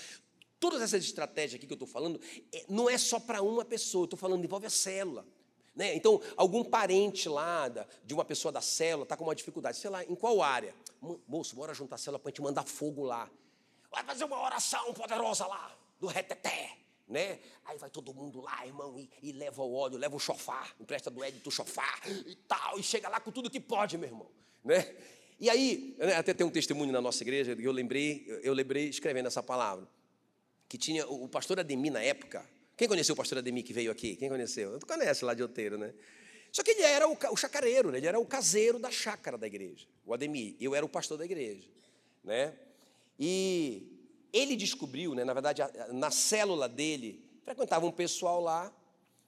Todas 0.59 0.83
essas 0.83 1.05
estratégias 1.05 1.55
aqui 1.55 1.67
que 1.67 1.73
eu 1.73 1.77
estou 1.77 1.89
falando, 1.89 2.21
é, 2.53 2.65
não 2.69 2.89
é 2.89 2.99
só 2.99 3.21
para 3.21 3.43
uma 3.43 3.65
pessoa, 3.65 4.05
estou 4.05 4.19
falando, 4.19 4.45
envolve 4.45 4.67
a 4.67 4.71
célula. 4.71 5.27
Né? 5.75 5.95
Então, 5.95 6.21
algum 6.37 6.65
parente 6.65 7.29
lá 7.29 7.69
de 8.05 8.13
uma 8.13 8.25
pessoa 8.25 8.51
da 8.53 8.61
célula 8.61 9.05
está 9.05 9.17
com 9.17 9.25
uma 9.25 9.35
dificuldade, 9.35 9.77
sei 9.79 9.91
lá, 9.91 10.05
em 10.05 10.15
qual 10.15 10.43
área? 10.43 10.75
Moço, 11.27 11.57
bora 11.57 11.73
juntar 11.73 11.97
a 11.97 11.99
célula 11.99 12.19
para 12.19 12.29
a 12.29 12.31
gente 12.31 12.43
mandar 12.43 12.65
fogo 12.65 13.05
lá. 13.05 13.31
Vai 13.91 14.05
fazer 14.05 14.25
uma 14.25 14.43
oração 14.43 14.93
poderosa 14.95 15.47
lá, 15.47 15.77
do 15.99 16.07
reteté. 16.07 16.79
Né? 17.09 17.41
Aí 17.65 17.77
vai 17.79 17.91
todo 17.91 18.15
mundo 18.15 18.41
lá, 18.41 18.67
irmão, 18.67 18.99
e, 18.99 19.11
e 19.23 19.33
leva 19.33 19.63
o 19.63 19.75
óleo, 19.75 19.99
leva 19.99 20.17
o 20.17 20.19
chofar, 20.19 20.75
empresta 20.81 21.11
do 21.11 21.23
Edito 21.25 21.49
o 21.49 21.53
chofar 21.53 22.01
e 22.27 22.35
tal, 22.37 22.79
e 22.79 22.83
chega 22.83 23.09
lá 23.09 23.21
com 23.21 23.31
tudo 23.31 23.51
que 23.51 23.61
pode, 23.61 23.99
meu 23.99 24.09
irmão. 24.09 24.31
Né? 24.65 24.95
E 25.41 25.51
aí, 25.51 25.95
né, 25.99 26.15
até 26.15 26.33
tem 26.33 26.47
um 26.47 26.51
testemunho 26.51 26.93
na 26.93 27.01
nossa 27.01 27.23
igreja, 27.23 27.57
eu 27.59 27.73
lembrei, 27.73 28.25
eu 28.43 28.55
lembrei 28.55 28.89
escrevendo 28.89 29.27
essa 29.27 29.43
palavra, 29.43 29.89
que 30.69 30.79
tinha 30.79 31.07
o 31.07 31.29
pastor 31.29 31.59
Ademir 31.59 31.93
na 31.93 32.01
época. 32.01 32.49
Quem 32.77 32.87
conheceu 32.87 33.13
o 33.15 33.17
pastor 33.17 33.39
Ademir 33.39 33.65
que 33.65 33.73
veio 33.73 33.91
aqui? 33.91 34.17
Quem 34.17 34.29
conheceu? 34.29 34.79
Tu 34.79 34.87
conhece 34.87 35.25
lá 35.25 35.35
de 35.35 35.43
Outeiro, 35.43 35.77
né? 35.77 35.93
Só 36.53 36.63
que 36.63 36.71
ele 36.71 36.83
era 36.83 37.09
o, 37.09 37.17
o 37.31 37.37
chacareiro, 37.37 37.91
né? 37.91 37.99
ele 37.99 38.07
era 38.07 38.21
o 38.21 38.27
caseiro 38.27 38.79
da 38.79 38.91
chácara 38.91 39.37
da 39.37 39.47
igreja. 39.47 39.87
O 40.05 40.15
Ademir, 40.15 40.55
eu 40.61 40.75
era 40.75 40.85
o 40.85 40.89
pastor 40.89 41.19
da 41.19 41.25
igreja, 41.25 41.69
né? 42.23 42.55
E 43.19 43.93
ele 44.33 44.55
descobriu, 44.55 45.15
né, 45.15 45.25
na 45.25 45.33
verdade, 45.33 45.63
na 45.93 46.11
célula 46.11 46.69
dele, 46.69 47.25
frequentava 47.45 47.85
um 47.85 47.91
pessoal 47.91 48.41
lá, 48.41 48.73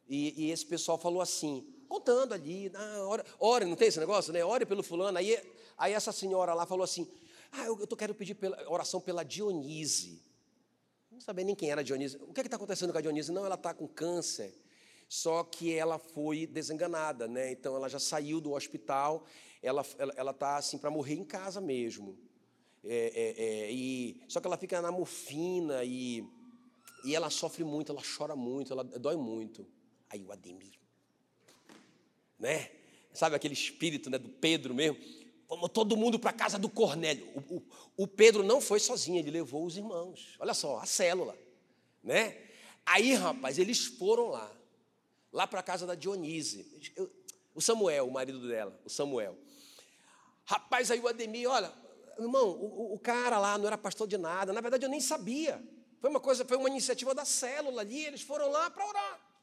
e, 0.09 0.47
e 0.47 0.51
esse 0.51 0.65
pessoal 0.65 0.99
falou 0.99 1.21
assim: 1.21 1.67
contando 1.95 2.33
ali, 2.33 2.73
ah, 2.75 3.05
ora, 3.07 3.25
ore, 3.39 3.65
não 3.65 3.77
tem 3.77 3.89
esse 3.89 4.01
negócio, 4.01 4.33
né? 4.33 4.45
Ore 4.45 4.67
pelo 4.67 4.83
fulano. 4.83 5.17
Aí, 5.17 5.39
aí 5.79 5.93
essa 5.93 6.11
senhora 6.11 6.53
lá 6.53 6.67
falou 6.67 6.83
assim: 6.83 7.09
Ah, 7.53 7.67
eu, 7.67 7.79
eu 7.79 7.97
quero 7.97 8.15
pedir 8.15 8.35
pela, 8.35 8.57
oração 8.69 9.01
pela 9.01 9.25
Dionise. 9.25 10.21
Não 11.11 11.21
sabia 11.21 11.45
nem 11.45 11.55
quem 11.55 11.71
era 11.71 11.85
Dionise. 11.85 12.17
O 12.17 12.33
que 12.33 12.41
é 12.41 12.45
está 12.45 12.57
acontecendo 12.57 12.93
com 12.93 12.99
a 12.99 13.01
Dionise? 13.01 13.31
Não, 13.31 13.47
ela 13.47 13.55
está 13.55 13.73
com 13.73 13.87
câncer. 13.87 14.53
Só 15.09 15.45
que 15.45 15.73
ela 15.73 15.99
foi 15.99 16.47
desenganada, 16.47 17.29
né? 17.29 17.53
Então 17.53 17.77
ela 17.77 17.89
já 17.89 18.01
saiu 18.01 18.41
do 18.41 18.53
hospital, 18.53 19.25
ela 19.63 19.83
está 19.83 20.03
ela, 20.03 20.13
ela 20.17 20.33
tá, 20.33 20.57
assim 20.57 20.79
para 20.79 20.91
morrer 20.91 21.15
em 21.15 21.25
casa 21.25 21.61
mesmo. 21.61 22.19
É, 22.83 23.13
é, 23.15 23.45
é, 23.45 23.73
e, 23.73 24.21
só 24.29 24.41
que 24.41 24.47
ela 24.47 24.57
fica 24.57 24.83
na 24.83 24.91
morfina 24.91 25.85
e, 25.85 26.27
e 27.05 27.15
ela 27.15 27.31
sofre 27.31 27.63
muito, 27.63 27.93
ela 27.93 28.03
chora 28.17 28.35
muito, 28.35 28.73
ela 28.73 28.83
dói 28.83 29.17
muito. 29.17 29.65
Aí 30.11 30.23
o 30.25 30.33
Ademir 30.33 30.84
né? 32.45 32.71
Sabe 33.15 33.35
aquele 33.35 33.55
espírito 33.55 34.11
né, 34.11 34.19
do 34.19 34.29
Pedro 34.29 34.75
mesmo? 34.75 34.99
Vamos 35.49 35.71
todo 35.71 35.97
mundo 35.97 36.19
para 36.19 36.31
a 36.31 36.35
casa 36.35 36.59
do 36.59 36.69
Cornélio. 36.69 37.27
O, 37.35 37.57
o, 37.57 37.63
o, 38.05 38.07
Pedro 38.07 38.43
não 38.43 38.61
foi 38.61 38.79
sozinho, 38.79 39.19
ele 39.19 39.31
levou 39.31 39.65
os 39.65 39.79
irmãos. 39.79 40.37
Olha 40.39 40.53
só, 40.53 40.79
a 40.79 40.85
célula, 40.85 41.37
né? 42.03 42.37
Aí, 42.85 43.15
rapaz, 43.15 43.59
eles 43.59 43.87
foram 43.87 44.29
lá, 44.29 44.53
lá 45.33 45.47
para 45.47 45.61
a 45.61 45.63
casa 45.63 45.87
da 45.87 45.95
Dionise. 45.95 46.93
Eu, 46.95 47.11
o 47.55 47.63
Samuel, 47.63 48.09
o 48.09 48.13
marido 48.13 48.47
dela, 48.47 48.79
o 48.85 48.91
Samuel. 48.91 49.39
Rapaz, 50.45 50.91
aí 50.91 51.01
o 51.01 51.09
Ademir, 51.09 51.49
olha, 51.49 51.73
irmão, 52.19 52.51
o, 52.51 52.93
o, 52.95 52.99
cara 52.99 53.39
lá 53.39 53.57
não 53.57 53.67
era 53.67 53.79
pastor 53.79 54.07
de 54.07 54.19
nada. 54.19 54.53
Na 54.53 54.61
verdade, 54.61 54.85
eu 54.85 54.91
nem 54.91 55.01
sabia. 55.01 55.63
Foi 55.99 56.11
uma 56.11 56.21
coisa, 56.21 56.45
foi 56.45 56.59
uma 56.59 56.69
iniciativa 56.69 57.15
da 57.15 57.25
célula 57.25 57.81
ali. 57.81 58.05
Eles 58.05 58.21
foram 58.21 58.51
lá 58.51 58.69
para 58.71 58.87
orar. 58.87 59.34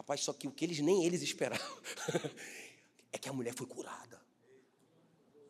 Rapaz, 0.00 0.22
só 0.22 0.32
que 0.32 0.48
o 0.48 0.50
que 0.50 0.64
eles 0.64 0.80
nem 0.80 1.04
eles 1.04 1.20
esperavam 1.20 1.76
é 3.12 3.18
que 3.18 3.28
a 3.28 3.34
mulher 3.34 3.52
foi 3.54 3.66
curada. 3.66 4.18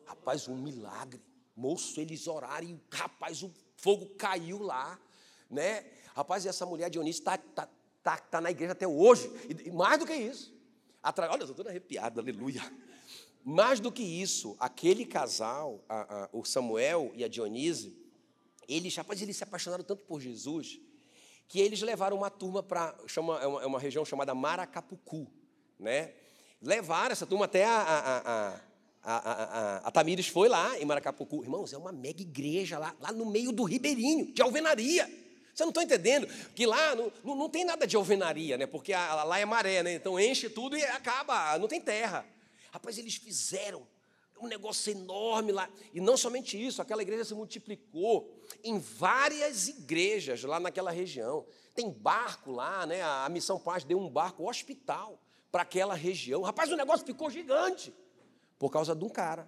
Rapaz, 0.05 0.45
um 0.49 0.57
milagre. 0.57 1.21
Moço, 1.55 2.01
eles 2.01 2.27
oraram 2.27 2.67
e, 2.67 2.77
rapaz, 2.91 3.43
o 3.43 3.51
fogo 3.77 4.07
caiu 4.17 4.61
lá, 4.61 4.99
né? 5.49 5.85
Rapaz, 6.13 6.43
e 6.43 6.49
essa 6.49 6.65
mulher 6.65 6.89
Dionísio 6.89 7.21
está 7.21 7.37
tá, 7.37 7.69
tá, 8.03 8.17
tá 8.17 8.41
na 8.41 8.51
igreja 8.51 8.73
até 8.73 8.85
hoje. 8.85 9.31
E, 9.47 9.71
mais 9.71 9.97
do 9.97 10.05
que 10.05 10.13
isso. 10.13 10.53
Atra... 11.01 11.31
Olha, 11.31 11.39
eu 11.39 11.43
estou 11.43 11.55
todo 11.55 11.69
arrepiado, 11.69 12.19
aleluia. 12.19 12.61
Mais 13.45 13.79
do 13.79 13.89
que 13.89 14.03
isso, 14.03 14.57
aquele 14.59 15.05
casal, 15.05 15.81
a, 15.87 16.23
a, 16.25 16.29
o 16.33 16.43
Samuel 16.43 17.13
e 17.15 17.23
a 17.23 17.29
Dionísio, 17.29 17.95
eles, 18.67 18.93
rapaz, 18.97 19.21
eles 19.21 19.37
se 19.37 19.45
apaixonaram 19.45 19.85
tanto 19.85 20.03
por 20.03 20.19
Jesus 20.19 20.77
que 21.51 21.59
eles 21.59 21.81
levaram 21.81 22.15
uma 22.15 22.29
turma 22.29 22.63
para 22.63 22.95
chama 23.05 23.37
é 23.41 23.45
uma, 23.45 23.61
é 23.63 23.65
uma, 23.65 23.77
região 23.77 24.05
chamada 24.05 24.33
Maracapucu, 24.33 25.27
né? 25.77 26.13
Levaram 26.61 27.11
essa 27.11 27.25
turma 27.25 27.43
até 27.43 27.65
a, 27.65 27.77
a, 27.77 28.61
a, 29.03 29.17
a, 29.17 29.77
a 29.79 29.91
Tamires 29.91 30.29
foi 30.29 30.47
lá 30.47 30.79
em 30.79 30.85
Maracapucu. 30.85 31.43
Irmãos, 31.43 31.73
é 31.73 31.77
uma 31.77 31.91
mega 31.91 32.21
igreja 32.21 32.79
lá, 32.79 32.95
lá 33.01 33.11
no 33.11 33.25
meio 33.25 33.51
do 33.51 33.65
Ribeirinho, 33.65 34.31
de 34.31 34.41
alvenaria. 34.41 35.05
Você 35.53 35.63
não 35.63 35.71
está 35.71 35.83
entendendo? 35.83 36.25
Que 36.55 36.65
lá 36.65 36.95
não, 36.95 37.11
não, 37.21 37.35
não, 37.35 37.49
tem 37.49 37.65
nada 37.65 37.85
de 37.85 37.97
alvenaria, 37.97 38.57
né? 38.57 38.65
Porque 38.65 38.93
lá 38.93 39.37
é 39.37 39.43
maré, 39.43 39.83
né? 39.83 39.95
Então 39.95 40.17
enche 40.17 40.49
tudo 40.49 40.77
e 40.77 40.83
acaba, 40.85 41.59
não 41.59 41.67
tem 41.67 41.81
terra. 41.81 42.25
Rapaz, 42.71 42.97
eles 42.97 43.15
fizeram 43.15 43.85
um 44.45 44.49
negócio 44.49 44.91
enorme 44.91 45.51
lá. 45.51 45.69
E 45.93 46.01
não 46.01 46.17
somente 46.17 46.61
isso, 46.61 46.81
aquela 46.81 47.01
igreja 47.01 47.25
se 47.25 47.33
multiplicou 47.33 48.33
em 48.63 48.79
várias 48.79 49.67
igrejas 49.67 50.43
lá 50.43 50.59
naquela 50.59 50.91
região. 50.91 51.45
Tem 51.73 51.89
barco 51.89 52.51
lá, 52.51 52.85
né? 52.85 53.01
A 53.01 53.27
Missão 53.29 53.59
Paz 53.59 53.83
deu 53.83 53.99
um 53.99 54.09
barco 54.09 54.49
hospital 54.49 55.19
para 55.51 55.63
aquela 55.63 55.95
região. 55.95 56.41
Rapaz, 56.41 56.71
o 56.71 56.75
negócio 56.75 57.05
ficou 57.05 57.29
gigante 57.29 57.93
por 58.57 58.69
causa 58.69 58.95
de 58.95 59.03
um 59.03 59.09
cara 59.09 59.47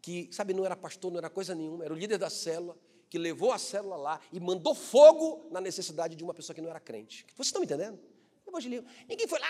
que, 0.00 0.28
sabe, 0.30 0.52
não 0.52 0.64
era 0.64 0.76
pastor, 0.76 1.10
não 1.10 1.18
era 1.18 1.30
coisa 1.30 1.54
nenhuma, 1.54 1.84
era 1.84 1.94
o 1.94 1.96
líder 1.96 2.18
da 2.18 2.28
célula, 2.28 2.76
que 3.08 3.18
levou 3.18 3.52
a 3.52 3.58
célula 3.58 3.96
lá 3.96 4.20
e 4.32 4.40
mandou 4.40 4.74
fogo 4.74 5.48
na 5.50 5.60
necessidade 5.60 6.14
de 6.14 6.22
uma 6.22 6.34
pessoa 6.34 6.54
que 6.54 6.60
não 6.60 6.68
era 6.68 6.80
crente. 6.80 7.24
Vocês 7.34 7.46
estão 7.48 7.60
me 7.60 7.66
entendendo? 7.66 7.98
Evangelismo. 8.46 8.86
Ninguém 9.08 9.26
foi 9.26 9.38
lá. 9.38 9.46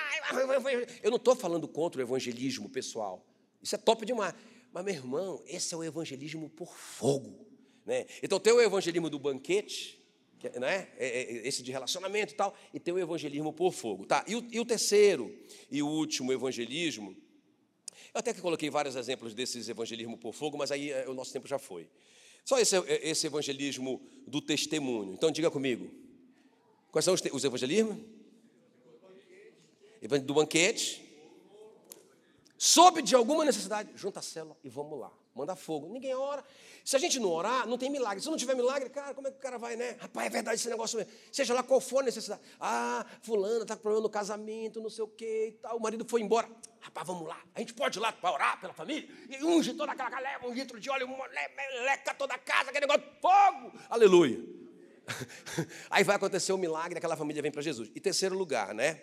Eu 1.03 1.11
não 1.11 1.17
estou 1.17 1.35
falando 1.35 1.67
contra 1.67 2.01
o 2.01 2.05
evangelismo 2.05 2.69
pessoal. 2.69 3.25
Isso 3.63 3.75
é 3.75 3.79
top 3.79 4.05
demais. 4.05 4.35
Mas, 4.75 4.85
meu 4.85 4.93
irmão, 4.93 5.41
esse 5.47 5.73
é 5.73 5.77
o 5.77 5.85
evangelismo 5.85 6.51
por 6.51 6.77
fogo. 6.77 7.47
Né? 7.87 8.07
Então, 8.21 8.41
tem 8.41 8.53
o 8.53 8.61
evangelismo 8.61 9.09
do 9.09 9.21
banquete, 9.21 10.01
né? 10.59 10.89
É, 10.99 11.07
é, 11.07 11.47
esse 11.47 11.63
de 11.63 11.71
relacionamento 11.71 12.35
e 12.35 12.37
tal, 12.37 12.53
e 12.75 12.81
tem 12.81 12.93
o 12.93 12.99
evangelismo 12.99 13.53
por 13.53 13.73
fogo. 13.73 14.05
Tá? 14.05 14.25
E, 14.27 14.35
o, 14.35 14.45
e 14.51 14.59
o 14.59 14.65
terceiro 14.65 15.33
e 15.71 15.81
o 15.81 15.87
último 15.87 16.33
evangelismo, 16.33 17.17
eu 18.13 18.19
até 18.19 18.35
que 18.35 18.41
coloquei 18.41 18.69
vários 18.69 18.97
exemplos 18.97 19.33
desses 19.33 19.69
evangelismo 19.69 20.19
por 20.19 20.35
fogo, 20.35 20.59
mas 20.59 20.73
aí 20.73 20.91
é, 20.91 21.09
o 21.09 21.15
nosso 21.15 21.33
tempo 21.33 21.47
já 21.47 21.59
foi. 21.59 21.89
Só 22.45 22.59
esse, 22.59 22.77
esse 23.01 23.29
evangelismo 23.29 24.03
do 24.27 24.43
testemunho. 24.43 25.15
Então, 25.15 25.31
diga 25.31 25.53
comigo. 25.53 25.89
Quais 26.91 27.05
são 27.05 27.15
os, 27.15 27.23
os 27.33 27.45
evangelismos? 27.45 27.97
Do 30.25 30.35
banquete. 30.35 31.04
Soube 32.67 33.03
de 33.03 33.15
alguma 33.15 33.45
necessidade, 33.45 33.91
junta 33.95 34.21
a 34.21 34.23
célula 34.23 34.57
e 34.65 34.71
vamos 34.71 34.99
lá. 34.99 35.13
Manda 35.35 35.55
fogo. 35.55 35.87
Ninguém 35.93 36.15
ora. 36.15 36.43
Se 36.83 36.97
a 36.97 36.99
gente 36.99 37.21
não 37.21 37.31
orar, 37.31 37.69
não 37.69 37.77
tem 37.77 37.91
milagre. 37.91 38.23
Se 38.23 38.31
não 38.31 38.39
tiver 38.39 38.55
milagre, 38.55 38.89
cara, 38.89 39.13
como 39.13 39.29
é 39.29 39.31
que 39.31 39.37
o 39.37 39.41
cara 39.41 39.59
vai, 39.59 39.77
né? 39.77 39.99
Rapaz, 40.01 40.27
é 40.27 40.31
verdade 40.31 40.57
esse 40.57 40.71
negócio 40.71 40.97
mesmo. 40.97 41.13
Seja 41.31 41.53
lá 41.53 41.63
qual 41.63 41.79
for 41.79 41.99
a 41.99 42.05
necessidade. 42.05 42.41
Ah, 42.59 43.05
fulano 43.21 43.65
está 43.65 43.77
com 43.77 43.83
problema 43.83 44.03
no 44.03 44.09
casamento, 44.09 44.81
não 44.81 44.89
sei 44.89 45.05
o 45.05 45.09
quê 45.09 45.49
e 45.49 45.53
tal. 45.61 45.77
O 45.77 45.81
marido 45.83 46.07
foi 46.09 46.23
embora. 46.23 46.49
Rapaz, 46.81 47.07
vamos 47.07 47.29
lá. 47.29 47.39
A 47.55 47.59
gente 47.61 47.75
pode 47.75 47.99
ir 47.99 48.01
lá 48.01 48.11
para 48.11 48.33
orar 48.33 48.59
pela 48.59 48.73
família. 48.73 49.11
E 49.29 49.45
unge 49.45 49.75
toda 49.75 49.93
aquela 49.93 50.09
galera, 50.09 50.49
um 50.49 50.55
litro 50.55 50.81
de 50.81 50.89
óleo, 50.89 51.07
leca 51.85 52.15
toda 52.15 52.33
a 52.33 52.39
casa, 52.39 52.71
aquele 52.71 52.87
negócio 52.87 53.03
de 53.03 53.21
fogo. 53.21 53.79
Aleluia. 53.91 54.43
Aí 55.91 56.03
vai 56.03 56.17
acontecer 56.17 56.51
o 56.51 56.55
um 56.55 56.59
milagre, 56.59 56.97
aquela 56.97 57.15
família 57.15 57.43
vem 57.43 57.53
para 57.53 57.61
Jesus. 57.61 57.91
E 57.95 58.01
terceiro 58.01 58.35
lugar, 58.35 58.73
né? 58.73 59.03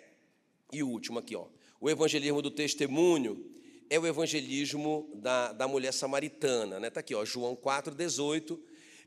E 0.72 0.82
o 0.82 0.88
último 0.88 1.20
aqui, 1.20 1.36
ó. 1.36 1.46
O 1.82 1.90
evangelismo 1.90 2.40
do 2.40 2.48
testemunho 2.48 3.44
é 3.90 3.98
o 3.98 4.06
evangelismo 4.06 5.10
da, 5.16 5.52
da 5.52 5.66
mulher 5.66 5.92
samaritana. 5.92 6.76
Está 6.76 6.80
né? 6.80 6.90
Tá 6.90 7.00
aqui, 7.00 7.12
ó, 7.12 7.24
João 7.24 7.56
4,18. 7.56 8.56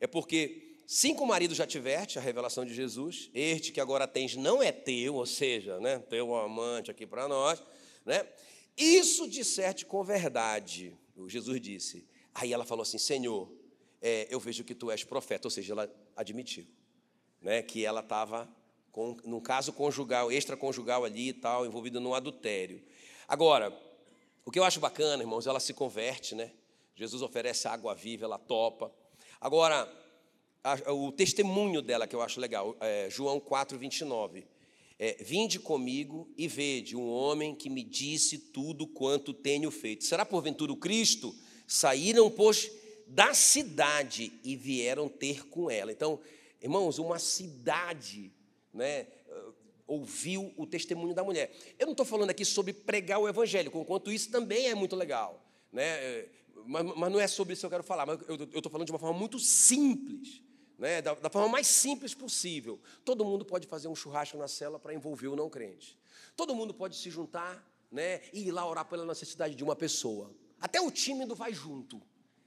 É 0.02 0.06
porque 0.06 0.76
cinco 0.86 1.26
maridos 1.26 1.56
já 1.56 1.66
tiveste 1.66 2.20
a 2.20 2.22
revelação 2.22 2.66
de 2.66 2.74
Jesus, 2.74 3.32
este 3.34 3.72
que 3.72 3.80
agora 3.80 4.06
tens 4.06 4.36
não 4.36 4.62
é 4.62 4.74
teu, 4.74 5.16
ou 5.16 5.26
seja, 5.26 5.80
né, 5.80 6.00
teu 6.00 6.36
amante 6.36 6.92
aqui 6.92 7.08
para 7.08 7.30
nós. 7.30 7.64
Né? 8.06 8.28
Isso 8.76 9.26
disserte 9.30 9.86
com 9.86 10.04
verdade, 10.04 10.94
o 11.16 11.30
Jesus 11.30 11.62
disse. 11.62 12.06
Aí 12.34 12.52
ela 12.52 12.66
falou 12.66 12.84
assim: 12.84 12.98
Senhor, 12.98 13.50
é, 14.02 14.28
eu 14.30 14.38
vejo 14.38 14.66
que 14.66 14.76
tu 14.76 14.92
és 14.92 15.02
profeta, 15.02 15.48
ou 15.48 15.52
seja, 15.52 15.72
ela 15.72 15.90
admitiu 16.14 16.68
né, 17.42 17.62
que 17.62 17.86
ela 17.86 18.02
estava 18.02 18.54
num 19.24 19.42
caso 19.42 19.74
conjugal, 19.74 20.32
extraconjugal 20.32 21.04
ali 21.04 21.30
e 21.30 21.34
tal, 21.34 21.66
envolvida 21.66 22.00
num 22.00 22.14
adultério. 22.14 22.82
Agora, 23.28 23.78
o 24.46 24.52
que 24.52 24.60
eu 24.60 24.64
acho 24.64 24.80
bacana, 24.80 25.24
irmãos, 25.24 25.48
ela 25.48 25.60
se 25.60 25.74
converte, 25.74 26.36
né? 26.36 26.52
Jesus 26.96 27.22
oferece 27.22 27.68
água 27.68 27.94
viva, 27.94 28.26
ela 28.26 28.38
topa. 28.38 28.92
Agora, 29.42 29.92
a, 30.64 30.94
o 30.94 31.12
testemunho 31.12 31.82
dela 31.82 32.08
que 32.08 32.16
eu 32.16 32.22
acho 32.22 32.40
legal, 32.40 32.76
é 32.80 33.10
João 33.10 33.40
4, 33.40 33.78
29. 33.78 34.46
É, 34.98 35.22
Vinde 35.22 35.60
comigo 35.60 36.32
e 36.38 36.48
vede 36.48 36.96
um 36.96 37.10
homem 37.10 37.54
que 37.54 37.70
me 37.70 37.84
disse 37.84 38.38
tudo 38.38 38.88
quanto 38.88 39.34
tenho 39.34 39.70
feito. 39.70 40.06
Será 40.06 40.26
porventura 40.26 40.72
o 40.72 40.78
Cristo? 40.78 41.36
Saíram, 41.68 42.32
pois, 42.32 42.72
da 43.08 43.34
cidade 43.34 44.32
e 44.44 44.56
vieram 44.56 45.10
ter 45.10 45.48
com 45.48 45.70
ela. 45.70 45.92
Então, 45.92 46.20
irmãos, 46.62 46.98
uma 46.98 47.20
cidade, 47.20 48.32
né? 48.76 49.08
ouviu 49.88 50.54
o 50.58 50.66
testemunho 50.66 51.14
da 51.14 51.24
mulher. 51.24 51.56
Eu 51.78 51.86
não 51.86 51.94
estou 51.94 52.06
falando 52.06 52.30
aqui 52.30 52.44
sobre 52.44 52.74
pregar 52.74 53.20
o 53.20 53.28
evangelho, 53.28 53.72
enquanto 53.74 54.12
isso 54.12 54.32
também 54.32 54.68
é 54.68 54.76
muito 54.76 54.96
legal. 54.96 55.44
Né? 55.72 55.84
É, 55.84 56.30
mas, 56.66 56.84
mas 56.96 57.12
não 57.12 57.20
é 57.20 57.28
sobre 57.28 57.54
isso 57.54 57.62
que 57.62 57.66
eu 57.66 57.70
quero 57.70 57.84
falar, 57.84 58.06
mas 58.06 58.20
eu 58.28 58.36
estou 58.46 58.72
falando 58.72 58.86
de 58.86 58.92
uma 58.92 59.00
forma 59.00 59.18
muito 59.18 59.40
simples. 59.40 60.44
Né, 60.78 61.02
da, 61.02 61.14
da, 61.14 61.30
forma 61.30 61.48
mais 61.48 61.68
simples 61.68 62.14
possível. 62.14 62.82
Todo 63.06 63.24
mundo 63.24 63.46
pode 63.46 63.66
fazer 63.66 63.88
um 63.88 63.96
churrasco 63.96 64.38
na 64.38 64.46
cela 64.46 64.78
para 64.78 64.94
envolver 64.94 65.30
o 65.30 65.36
não 65.36 65.50
crente. 65.50 65.98
Todo 66.36 66.54
mundo 66.54 66.74
pode 66.74 66.98
se 66.98 67.10
juntar 67.10 67.66
né, 67.90 68.22
e 68.34 68.50
ir 68.50 68.52
lá 68.52 68.68
orar 68.68 68.84
pela 68.84 69.06
necessidade 69.06 69.56
de 69.56 69.64
uma 69.64 69.74
pessoa. 69.74 70.36
Até 70.60 70.82
o 70.82 70.92
tímido 70.92 71.34
vai 71.34 71.54
junto. 71.54 72.02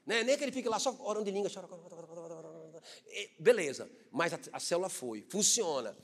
Né? 0.05 0.23
Nem 0.25 0.37
que 0.37 0.45
ele 0.45 0.53
fique 0.53 0.69
lá 0.69 0.79
só 0.79 0.95
orando 1.01 1.25
de 1.25 1.31
língua. 1.31 1.51
Beleza, 3.38 3.91
mas 4.11 4.33
a, 4.33 4.41
a 4.53 4.61
célula 4.61 4.88
foi, 4.88 5.25
funciona. 5.29 5.97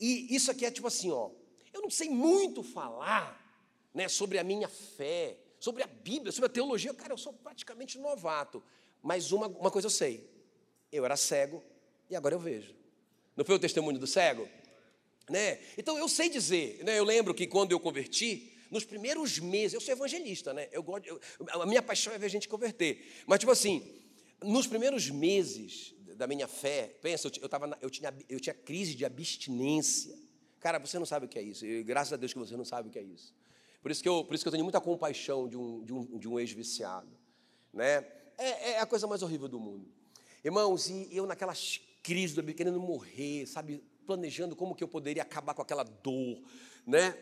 E 0.00 0.34
isso 0.34 0.50
aqui 0.50 0.64
é 0.66 0.70
tipo 0.70 0.86
assim, 0.86 1.10
ó. 1.10 1.30
Eu 1.72 1.82
não 1.82 1.90
sei 1.90 2.08
muito 2.08 2.62
falar 2.62 3.40
né, 3.92 4.08
sobre 4.08 4.38
a 4.38 4.44
minha 4.44 4.68
fé, 4.68 5.36
sobre 5.58 5.82
a 5.82 5.86
Bíblia, 5.86 6.32
sobre 6.32 6.46
a 6.46 6.52
teologia. 6.52 6.92
Cara, 6.94 7.12
eu 7.12 7.18
sou 7.18 7.32
praticamente 7.32 7.98
novato. 7.98 8.62
Mas 9.02 9.32
uma, 9.32 9.46
uma 9.48 9.70
coisa 9.70 9.86
eu 9.86 9.90
sei. 9.90 10.28
Eu 10.90 11.04
era 11.04 11.16
cego 11.16 11.62
e 12.08 12.16
agora 12.16 12.34
eu 12.34 12.38
vejo. 12.38 12.74
Não 13.36 13.44
foi 13.44 13.56
o 13.56 13.58
testemunho 13.58 13.98
do 13.98 14.06
cego? 14.06 14.48
Né? 15.28 15.60
Então 15.76 15.98
eu 15.98 16.08
sei 16.08 16.28
dizer, 16.28 16.82
né? 16.84 16.98
eu 16.98 17.04
lembro 17.04 17.34
que 17.34 17.46
quando 17.46 17.72
eu 17.72 17.80
converti, 17.80 18.52
nos 18.70 18.84
primeiros 18.84 19.38
meses, 19.38 19.74
eu 19.74 19.80
sou 19.80 19.92
evangelista, 19.92 20.52
né? 20.52 20.68
Eu 20.72 20.82
gosto, 20.82 21.06
eu, 21.06 21.20
a 21.48 21.66
minha 21.66 21.82
paixão 21.82 22.12
é 22.12 22.18
ver 22.18 22.28
gente 22.28 22.48
converter. 22.48 23.04
Mas, 23.26 23.38
tipo 23.38 23.52
assim, 23.52 24.02
nos 24.42 24.66
primeiros 24.66 25.08
meses 25.10 25.94
da 26.16 26.26
minha 26.26 26.48
fé, 26.48 26.96
pensa, 27.00 27.30
eu, 27.40 27.48
tava, 27.48 27.76
eu, 27.80 27.90
tinha, 27.90 28.14
eu 28.28 28.40
tinha 28.40 28.54
crise 28.54 28.94
de 28.94 29.04
abstinência. 29.04 30.16
Cara, 30.60 30.78
você 30.78 30.98
não 30.98 31.06
sabe 31.06 31.26
o 31.26 31.28
que 31.28 31.38
é 31.38 31.42
isso. 31.42 31.66
E 31.66 31.82
graças 31.82 32.12
a 32.12 32.16
Deus 32.16 32.32
que 32.32 32.38
você 32.38 32.56
não 32.56 32.64
sabe 32.64 32.88
o 32.88 32.90
que 32.90 32.98
é 32.98 33.02
isso. 33.02 33.34
Por 33.82 33.90
isso 33.90 34.02
que 34.02 34.08
eu, 34.08 34.24
por 34.24 34.34
isso 34.34 34.42
que 34.42 34.48
eu 34.48 34.52
tenho 34.52 34.64
muita 34.64 34.80
compaixão 34.80 35.46
de 35.48 35.56
um, 35.56 35.84
de 35.84 35.92
um, 35.92 36.18
de 36.18 36.28
um 36.28 36.40
ex-viciado. 36.40 37.10
Né? 37.72 38.06
É, 38.38 38.70
é, 38.70 38.80
a 38.80 38.86
coisa 38.86 39.06
mais 39.06 39.22
horrível 39.22 39.48
do 39.48 39.60
mundo. 39.60 39.86
Irmãos, 40.42 40.88
e 40.88 41.08
eu 41.12 41.26
naquelas 41.26 41.80
crises, 42.02 42.36
querendo 42.54 42.80
morrer, 42.80 43.46
sabe, 43.46 43.82
planejando 44.06 44.54
como 44.54 44.74
que 44.74 44.84
eu 44.84 44.88
poderia 44.88 45.22
acabar 45.22 45.54
com 45.54 45.62
aquela 45.62 45.82
dor, 45.82 46.42
né? 46.86 47.16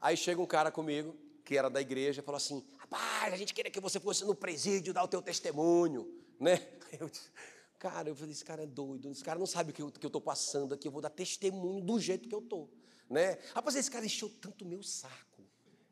Aí 0.00 0.16
chega 0.16 0.40
um 0.40 0.46
cara 0.46 0.70
comigo, 0.70 1.16
que 1.44 1.56
era 1.56 1.70
da 1.70 1.80
igreja, 1.80 2.20
e 2.20 2.24
falou 2.24 2.36
assim: 2.36 2.64
rapaz, 2.78 3.32
a 3.32 3.36
gente 3.36 3.54
queria 3.54 3.70
que 3.70 3.80
você 3.80 4.00
fosse 4.00 4.24
no 4.24 4.34
presídio 4.34 4.92
dar 4.92 5.04
o 5.04 5.08
teu 5.08 5.22
testemunho, 5.22 6.12
né? 6.38 6.60
Eu 6.98 7.08
disse, 7.08 7.30
Cara, 7.84 8.08
eu 8.08 8.14
falei, 8.14 8.32
esse 8.32 8.42
cara 8.42 8.62
é 8.62 8.66
doido, 8.66 9.10
esse 9.10 9.22
cara 9.22 9.38
não 9.38 9.44
sabe 9.44 9.70
o 9.70 9.74
que 9.74 9.82
eu 9.82 9.88
estou 9.90 10.18
passando 10.18 10.72
aqui, 10.72 10.88
eu 10.88 10.90
vou 10.90 11.02
dar 11.02 11.10
testemunho 11.10 11.84
do 11.84 12.00
jeito 12.00 12.26
que 12.26 12.34
eu 12.34 12.38
estou. 12.38 12.72
Né? 13.10 13.38
Rapaz, 13.54 13.76
esse 13.76 13.90
cara 13.90 14.06
encheu 14.06 14.30
tanto 14.40 14.64
meu 14.64 14.82
saco, 14.82 15.42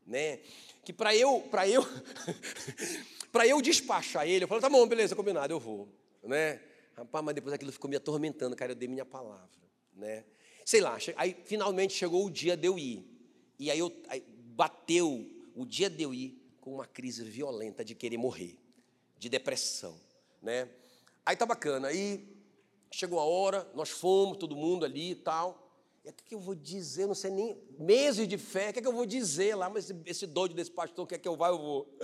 né? 0.06 0.40
Que 0.82 0.90
para 0.90 1.14
eu, 1.14 1.42
para 1.50 1.68
eu, 1.68 1.82
para 3.30 3.46
eu 3.46 3.60
despachar 3.60 4.26
ele, 4.26 4.44
eu 4.44 4.48
falei, 4.48 4.62
tá 4.62 4.70
bom, 4.70 4.86
beleza, 4.86 5.14
combinado, 5.14 5.52
eu 5.52 5.60
vou, 5.60 5.86
né? 6.22 6.62
Rapaz, 6.96 7.22
mas 7.22 7.34
depois 7.34 7.52
aquilo 7.52 7.70
ficou 7.70 7.90
me 7.90 7.96
atormentando, 7.96 8.56
cara, 8.56 8.72
eu 8.72 8.76
dei 8.76 8.88
minha 8.88 9.04
palavra, 9.04 9.50
né? 9.94 10.24
Sei 10.64 10.80
lá, 10.80 10.96
aí 11.16 11.36
finalmente 11.44 11.92
chegou 11.92 12.24
o 12.24 12.30
dia 12.30 12.56
de 12.56 12.68
eu 12.68 12.78
ir. 12.78 13.06
E 13.58 13.70
aí, 13.70 13.78
eu, 13.78 13.94
aí 14.08 14.24
bateu 14.26 15.30
o 15.54 15.66
dia 15.66 15.90
de 15.90 16.02
eu 16.02 16.14
ir 16.14 16.42
com 16.58 16.76
uma 16.76 16.86
crise 16.86 17.22
violenta 17.22 17.84
de 17.84 17.94
querer 17.94 18.16
morrer, 18.16 18.58
de 19.18 19.28
depressão, 19.28 20.00
né? 20.40 20.70
Aí 21.24 21.36
tá 21.36 21.46
bacana. 21.46 21.88
Aí 21.88 22.28
chegou 22.90 23.18
a 23.18 23.24
hora, 23.24 23.68
nós 23.74 23.90
fomos, 23.90 24.38
todo 24.38 24.56
mundo 24.56 24.84
ali 24.84 25.12
e 25.12 25.14
tal. 25.14 25.62
E 26.04 26.10
o 26.10 26.12
que, 26.12 26.34
eu 26.34 26.40
vou 26.40 26.54
dizer? 26.54 27.06
Não 27.06 27.14
sei 27.14 27.30
nem. 27.30 27.62
Meses 27.78 28.26
de 28.26 28.36
fé, 28.36 28.70
o 28.70 28.72
que, 28.72 28.82
que 28.82 28.88
eu 28.88 28.92
vou 28.92 29.06
dizer 29.06 29.54
lá? 29.54 29.70
Mas 29.70 29.92
esse, 30.04 30.26
doido 30.26 30.54
desse 30.54 30.70
pastor 30.70 31.06
quer 31.06 31.18
que 31.18 31.28
eu 31.28 31.36
vá, 31.36 31.48
eu 31.48 31.58
vou. 31.58 31.98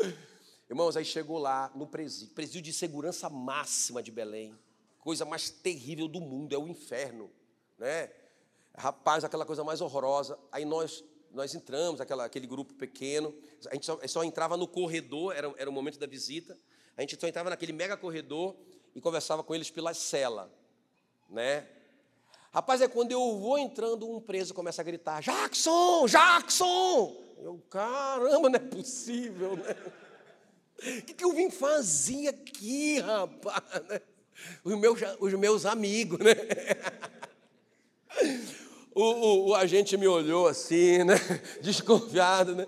Irmãos, 0.70 0.96
aí 0.96 1.04
chegou 1.04 1.38
lá 1.38 1.72
no 1.74 1.86
presídio, 1.86 2.34
presídio 2.34 2.62
de 2.62 2.72
segurança 2.72 3.28
máxima 3.28 4.02
de 4.02 4.10
Belém. 4.12 4.56
Coisa 4.98 5.24
mais 5.24 5.50
terrível 5.50 6.06
do 6.06 6.20
mundo, 6.20 6.54
é 6.54 6.58
o 6.58 6.68
inferno. 6.68 7.30
Né? 7.78 8.10
Rapaz, 8.76 9.24
aquela 9.24 9.44
coisa 9.44 9.64
mais 9.64 9.80
horrorosa. 9.80 10.38
Aí 10.52 10.64
nós 10.64 11.02
nós 11.30 11.54
entramos, 11.54 12.00
aquela, 12.00 12.24
aquele 12.24 12.46
grupo 12.46 12.74
pequeno, 12.74 13.34
a 13.70 13.74
gente 13.74 13.84
só, 13.84 14.00
só 14.06 14.24
entrava 14.24 14.56
no 14.56 14.66
corredor, 14.66 15.36
era, 15.36 15.52
era 15.58 15.68
o 15.68 15.72
momento 15.72 15.98
da 15.98 16.06
visita, 16.06 16.58
a 16.96 17.02
gente 17.02 17.18
só 17.20 17.28
entrava 17.28 17.50
naquele 17.50 17.72
mega 17.72 17.96
corredor, 17.96 18.56
e 18.94 19.00
conversava 19.00 19.42
com 19.42 19.54
eles 19.54 19.70
pela 19.70 19.94
cela, 19.94 20.52
né? 21.28 21.66
Rapaz, 22.52 22.80
é 22.80 22.88
quando 22.88 23.12
eu 23.12 23.38
vou 23.38 23.58
entrando, 23.58 24.08
um 24.08 24.20
preso 24.20 24.54
começa 24.54 24.80
a 24.80 24.84
gritar: 24.84 25.20
Jackson, 25.20 26.06
Jackson! 26.06 27.16
Eu, 27.38 27.62
caramba, 27.70 28.48
não 28.48 28.56
é 28.56 28.58
possível, 28.58 29.56
né? 29.56 29.76
O 30.78 30.80
que, 31.06 31.14
que 31.14 31.24
eu 31.24 31.32
vim 31.32 31.50
fazer 31.50 32.28
aqui, 32.28 33.00
rapaz? 33.00 33.62
Né? 33.88 34.00
Os 34.64 34.78
meus, 34.78 35.00
os 35.18 35.32
meus 35.34 35.66
amigos, 35.66 36.18
né? 36.20 36.34
O, 38.94 39.02
o, 39.02 39.48
o, 39.50 39.54
agente 39.54 39.96
me 39.96 40.08
olhou 40.08 40.48
assim, 40.48 41.04
né? 41.04 41.14
Desconfiado, 41.62 42.56
né? 42.56 42.66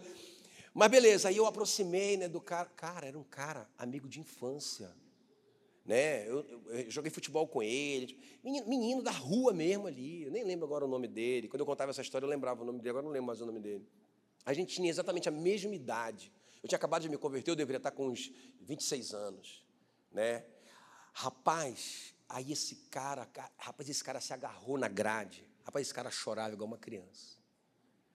Mas 0.73 0.89
beleza, 0.89 1.29
aí 1.29 1.37
eu 1.37 1.45
aproximei 1.45 2.17
né, 2.17 2.29
do 2.29 2.41
cara. 2.41 2.69
Cara, 2.77 3.09
era 3.09 3.19
um 3.19 3.25
cara, 3.25 3.69
amigo 3.77 4.09
de 4.09 4.21
infância. 4.21 4.95
Né? 5.91 6.25
Eu, 6.29 6.47
eu, 6.69 6.89
joguei 6.89 7.11
futebol 7.11 7.49
com 7.49 7.61
ele. 7.61 8.17
Menino, 8.45 8.69
menino, 8.69 9.03
da 9.03 9.11
rua 9.11 9.53
mesmo 9.53 9.89
ali. 9.89 10.23
Eu 10.23 10.31
nem 10.31 10.45
lembro 10.45 10.65
agora 10.65 10.85
o 10.85 10.89
nome 10.89 11.09
dele. 11.09 11.49
Quando 11.49 11.63
eu 11.63 11.67
contava 11.67 11.91
essa 11.91 12.01
história, 12.01 12.25
eu 12.25 12.31
lembrava 12.31 12.63
o 12.63 12.65
nome 12.65 12.79
dele, 12.79 12.91
agora 12.91 13.05
não 13.05 13.11
lembro 13.11 13.27
mais 13.27 13.41
o 13.41 13.47
nome 13.47 13.59
dele. 13.59 13.85
A 14.47 14.53
gente 14.53 14.73
tinha 14.73 14.89
exatamente 14.89 15.29
a 15.29 15.33
mesma 15.33 15.75
idade. 15.75 16.33
Eu 16.63 16.69
tinha 16.69 16.77
acabado 16.77 17.03
de 17.03 17.09
me 17.09 17.19
converter, 17.19 17.51
eu 17.51 17.57
deveria 17.57 17.79
estar 17.79 17.91
com 17.91 18.07
uns 18.07 18.31
26 18.61 19.13
anos. 19.15 19.65
Né? 20.13 20.45
Rapaz, 21.13 22.15
aí 22.29 22.53
esse 22.53 22.77
cara, 22.89 23.29
rapaz, 23.59 23.89
esse 23.89 24.05
cara 24.05 24.21
se 24.21 24.33
agarrou 24.33 24.79
na 24.79 24.87
grade. 24.87 25.45
Rapaz, 25.65 25.89
esse 25.89 25.95
cara 25.95 26.09
chorava 26.09 26.55
igual 26.55 26.69
uma 26.69 26.79
criança. 26.79 27.37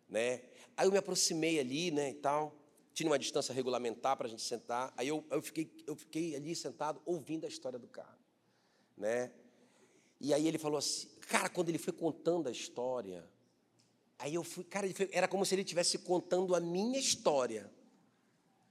Né? 0.07 0.43
Aí 0.77 0.87
eu 0.87 0.93
me 0.93 0.97
aproximei 0.97 1.59
ali, 1.59 1.91
né, 1.91 2.11
e 2.11 2.13
tal. 2.13 2.55
Tinha 2.95 3.09
uma 3.09 3.19
distância 3.19 3.53
regulamentar 3.53 4.15
para 4.15 4.25
a 4.25 4.29
gente 4.29 4.41
sentar. 4.41 4.93
Aí 4.95 5.09
eu, 5.09 5.21
eu, 5.29 5.41
fiquei, 5.41 5.69
eu 5.85 5.97
fiquei 5.97 6.33
ali 6.33 6.55
sentado 6.55 7.01
ouvindo 7.05 7.43
a 7.45 7.49
história 7.49 7.77
do 7.77 7.89
cara. 7.89 8.17
Né? 8.97 9.33
E 10.17 10.33
aí 10.33 10.47
ele 10.47 10.57
falou 10.57 10.77
assim, 10.77 11.09
cara, 11.27 11.49
quando 11.49 11.67
ele 11.67 11.77
foi 11.77 11.91
contando 11.91 12.47
a 12.47 12.51
história, 12.51 13.29
aí 14.17 14.33
eu 14.33 14.45
fui, 14.45 14.63
cara, 14.63 14.89
foi, 14.93 15.09
era 15.11 15.27
como 15.27 15.45
se 15.45 15.53
ele 15.53 15.63
estivesse 15.63 15.97
contando 15.97 16.55
a 16.55 16.59
minha 16.61 16.97
história. 16.97 17.69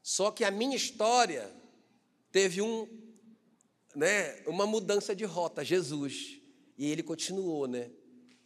Só 0.03 0.31
que 0.31 0.43
a 0.43 0.51
minha 0.51 0.75
história 0.75 1.55
teve 2.33 2.63
um, 2.63 2.89
né, 3.95 4.43
uma 4.47 4.67
mudança 4.67 5.15
de 5.15 5.27
rota, 5.27 5.63
Jesus. 5.63 6.41
E 6.79 6.91
ele 6.91 7.03
continuou, 7.03 7.69
né? 7.69 7.91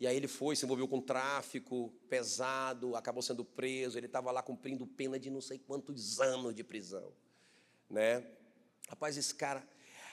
E 0.00 0.06
aí 0.06 0.16
ele 0.16 0.28
foi, 0.28 0.54
se 0.54 0.64
envolveu 0.64 0.86
com 0.86 1.00
tráfico 1.00 1.92
pesado, 2.08 2.94
acabou 2.94 3.20
sendo 3.20 3.44
preso, 3.44 3.98
ele 3.98 4.06
estava 4.06 4.30
lá 4.30 4.42
cumprindo 4.42 4.86
pena 4.86 5.18
de 5.18 5.28
não 5.28 5.40
sei 5.40 5.58
quantos 5.58 6.20
anos 6.20 6.54
de 6.54 6.62
prisão. 6.62 7.12
Né? 7.90 8.24
Rapaz, 8.88 9.16
esse 9.16 9.34
cara. 9.34 9.66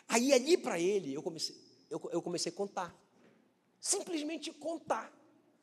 Aí 0.07 0.33
ali 0.33 0.57
para 0.57 0.79
ele, 0.79 1.13
eu 1.13 1.21
comecei, 1.21 1.55
eu, 1.89 2.01
eu, 2.11 2.21
comecei 2.21 2.51
a 2.51 2.55
contar. 2.55 2.95
Simplesmente 3.79 4.51
contar. 4.51 5.11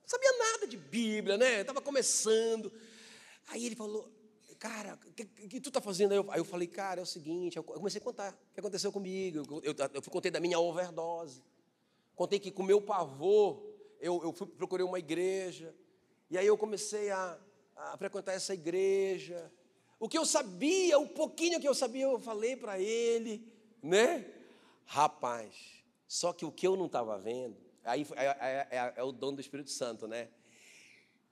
Não 0.02 0.08
sabia 0.08 0.32
nada 0.38 0.68
de 0.68 0.76
Bíblia, 0.76 1.37
né? 1.37 1.61
Estava 1.61 1.80
começando. 1.80 2.72
Aí 3.48 3.66
ele 3.66 3.74
falou, 3.74 4.08
cara, 4.56 4.98
o 5.04 5.12
que, 5.12 5.24
que, 5.24 5.61
tu 5.61 5.68
está 5.68 5.80
fazendo? 5.80 6.12
Aí 6.12 6.18
eu, 6.18 6.30
aí 6.30 6.38
eu, 6.38 6.44
falei, 6.44 6.68
cara, 6.68 7.00
é 7.00 7.02
o 7.02 7.06
seguinte, 7.06 7.56
eu 7.56 7.64
comecei 7.64 8.00
a 8.00 8.04
contar 8.04 8.32
o 8.32 8.54
que 8.54 8.61
aconteceu 8.61 8.92
comigo. 8.92 9.61
Eu, 9.64 9.74
eu, 9.74 9.74
eu 9.94 10.02
contei 10.02 10.30
da 10.30 10.38
minha 10.38 10.61
overdose. 10.61 11.42
Contei 12.14 12.38
que 12.38 12.52
com 12.52 12.62
meu 12.62 12.80
pavor 12.80 13.71
eu, 14.03 14.21
eu 14.23 14.33
fui, 14.33 14.49
procurei 14.49 14.85
uma 14.85 14.99
igreja, 14.99 15.75
e 16.29 16.37
aí 16.37 16.47
eu 16.47 16.59
comecei 16.59 17.11
a, 17.11 17.38
a 17.77 17.97
frequentar 17.97 18.33
essa 18.33 18.53
igreja. 18.53 19.51
O 19.99 20.09
que 20.09 20.19
eu 20.19 20.27
sabia, 20.27 20.99
o 20.99 21.09
pouquinho 21.09 21.61
que 21.61 21.69
eu 21.69 21.75
sabia, 21.75 22.03
eu 22.03 22.19
falei 22.19 22.57
para 22.57 22.81
ele, 22.81 23.49
né? 23.81 24.29
Rapaz, 24.85 25.55
só 26.09 26.33
que 26.33 26.45
o 26.45 26.51
que 26.51 26.67
eu 26.67 26.77
não 26.77 26.87
estava 26.87 27.17
vendo, 27.17 27.57
aí 27.85 28.05
é, 28.17 28.27
é, 28.27 28.69
é, 28.71 28.95
é, 28.97 29.03
o 29.05 29.12
dom 29.12 29.33
do 29.33 29.41
Espírito 29.41 29.71
Santo, 29.71 30.09
né? 30.09 30.29